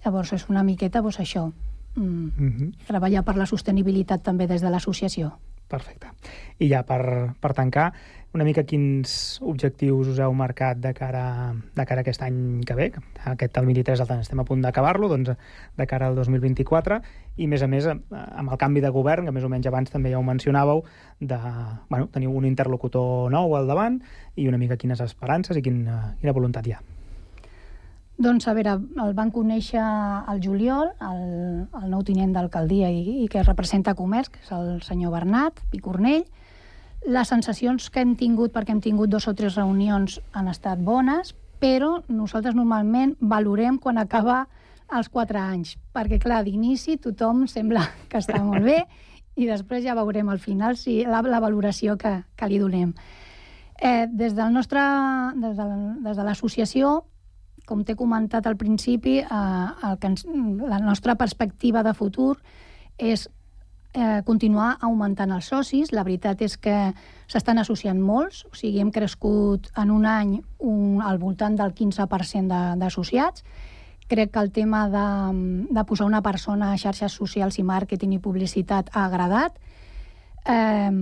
[0.05, 1.53] Llavors és una miqueta doncs, això,
[1.95, 2.87] mm, Mm -hmm.
[2.87, 5.39] treballar per la sostenibilitat també des de l'associació.
[5.69, 6.07] Perfecte.
[6.59, 7.93] I ja per, per tancar,
[8.37, 12.76] una mica quins objectius us heu marcat de cara, de cara a aquest any que
[12.76, 13.01] ve, que
[13.32, 17.01] aquest 2023 el estem a punt d'acabar-lo, doncs de cara al 2024,
[17.41, 19.93] i més a més eh, amb el canvi de govern, que més o menys abans
[19.93, 20.84] també ja ho mencionàveu,
[21.20, 21.41] de,
[21.89, 24.03] bueno, teniu un interlocutor nou al davant
[24.37, 26.82] i una mica quines esperances i quina, quina voluntat hi ha.
[28.16, 31.24] Doncs, a veure, el van conèixer al juliol, el,
[31.68, 36.24] el nou tinent d'alcaldia i, i que representa comerç, que és el senyor Bernat Picornell.
[37.07, 41.36] Les sensacions que hem tingut, perquè hem tingut dos o tres reunions, han estat bones,
[41.62, 44.46] però nosaltres normalment valorem quan acaba
[44.90, 48.80] els quatre anys, perquè, clar, d'inici tothom sembla que està molt bé
[49.36, 52.94] i després ja veurem al final si la, la valoració que, que li donem.
[53.76, 54.82] Eh, des del nostre,
[55.36, 55.66] des de,
[56.07, 57.02] des de l'associació,
[57.66, 62.38] com t'he comentat al principi, eh, el que ens, la nostra perspectiva de futur
[62.96, 63.28] és
[63.97, 65.90] eh, continuar augmentant els socis.
[65.97, 66.92] La veritat és que
[67.26, 72.53] s'estan associant molts, o sigui, hem crescut en un any un, al voltant del 15%
[72.53, 73.42] de- d'associats.
[74.07, 75.07] Crec que el tema de,
[75.72, 79.57] de posar una persona a xarxes socials i màrqueting i publicitat ha agradat.
[80.44, 80.92] Eh,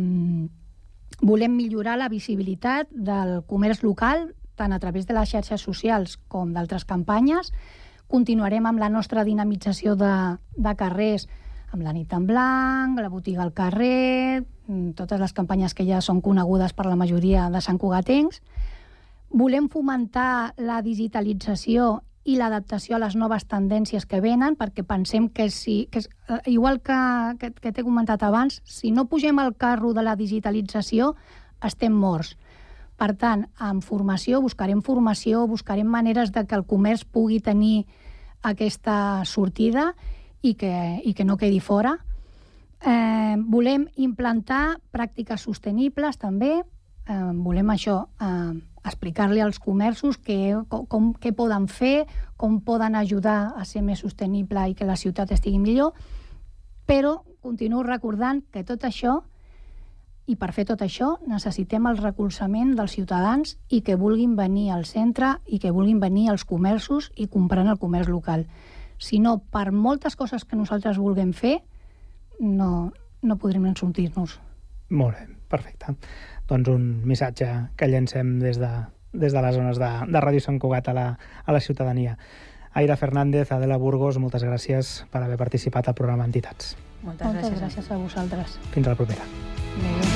[1.21, 6.55] volem millorar la visibilitat del comerç local, tant a través de les xarxes socials com
[6.55, 7.53] d'altres campanyes.
[8.07, 11.27] Continuarem amb la nostra dinamització de, de carrers,
[11.75, 16.01] amb la nit en blanc, la botiga al carrer, mm, totes les campanyes que ja
[16.01, 18.41] són conegudes per la majoria de Sant Cugatencs.
[19.31, 25.51] Volem fomentar la digitalització i l'adaptació a les noves tendències que venen, perquè pensem que
[25.51, 29.55] si, que és, eh, igual que, que, que t'he comentat abans, si no pugem al
[29.55, 31.15] carro de la digitalització,
[31.61, 32.37] estem morts
[32.97, 37.87] Per tant, amb formació, buscarem formació, buscarem maneres de que el comerç pugui tenir
[38.43, 39.95] aquesta sortida
[40.45, 41.97] i que, i que no quedi fora.
[42.85, 48.53] Eh, volem implantar pràctiques sostenibles també, eh, volem això, eh,
[48.85, 54.69] explicar-li als comerços que, com, què poden fer, com poden ajudar a ser més sostenible
[54.69, 55.95] i que la ciutat estigui millor,
[56.85, 59.23] però continuo recordant que tot això,
[60.27, 64.85] i per fer tot això, necessitem el recolzament dels ciutadans i que vulguin venir al
[64.85, 68.47] centre i que vulguin venir als comerços i comprar en el comerç local.
[69.05, 71.59] Si no, per moltes coses que nosaltres vulguem fer,
[72.41, 72.93] no,
[73.23, 74.39] no podrem sortir-nos.
[74.95, 75.93] Molt bé, perfecte.
[76.49, 78.71] Doncs un missatge que llencem des de,
[79.13, 81.07] des de les zones de, de Ràdio Sant Cugat a la,
[81.45, 82.17] a la ciutadania.
[82.75, 86.75] Aira Fernández, Adela Burgos, moltes gràcies per haver participat al programa Entitats.
[87.05, 87.61] Moltes, Moltes gràcies.
[87.61, 88.59] gràcies a vosaltres.
[88.75, 89.29] Fins a la propera.
[89.85, 90.14] No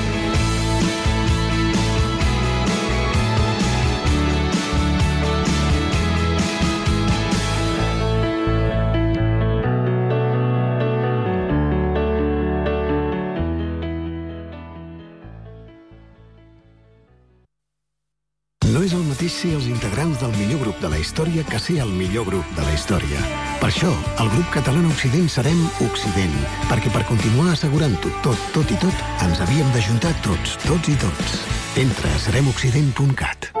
[19.39, 22.63] ser els integrants del millor grup de la història que ser el millor grup de
[22.65, 23.21] la història.
[23.61, 26.35] Per això, el grup català Occident serem Occident,
[26.67, 31.39] perquè per continuar assegurant-ho tot, tot i tot, ens havíem d'ajuntar tots, tots i tots.
[31.79, 33.51] Entra a seremoccident.cat.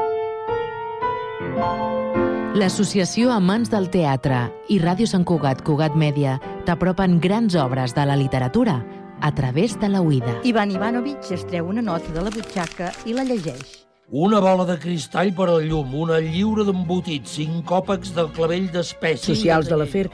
[2.59, 8.19] L'associació Amants del Teatre i Ràdio Sant Cugat Cugat Mèdia t'apropen grans obres de la
[8.19, 8.81] literatura
[9.21, 10.41] a través de la Uida.
[10.43, 13.78] Ivan Ivanovich es treu una nota de la butxaca i la llegeix.
[14.11, 19.35] Una bola de cristall per al llum, una lliura d'embotit, cinc còpecs del clavell d'espècie...
[19.35, 20.09] Socials de l'afer,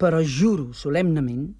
[0.00, 1.52] però juro solemnament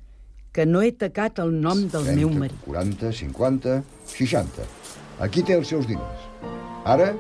[0.57, 2.57] que no he tacat el nom del 30, meu marit.
[2.65, 4.65] 40, 50, 60.
[5.21, 6.25] Aquí té els seus diners.
[6.89, 7.13] Ara,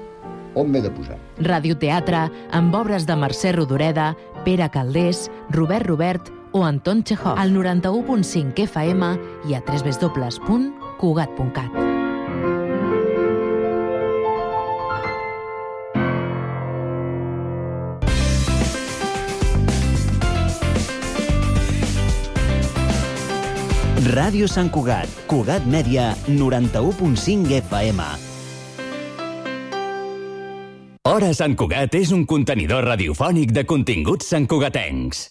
[0.57, 1.21] on m'he de posar?
[1.45, 4.17] Radioteatre amb obres de Mercè Rodoreda,
[4.49, 7.37] Pere Caldés, Robert Robert o Anton Chekhov.
[7.37, 9.05] Al 91.5 FM
[9.53, 11.90] i a www.cugat.cat.
[24.11, 28.07] Ràdio Sant Cugat, Cugat Mèdia, 91.5 FM.
[31.07, 35.29] Hora Sant Cugat és un contenidor radiofònic de continguts santcugatencs.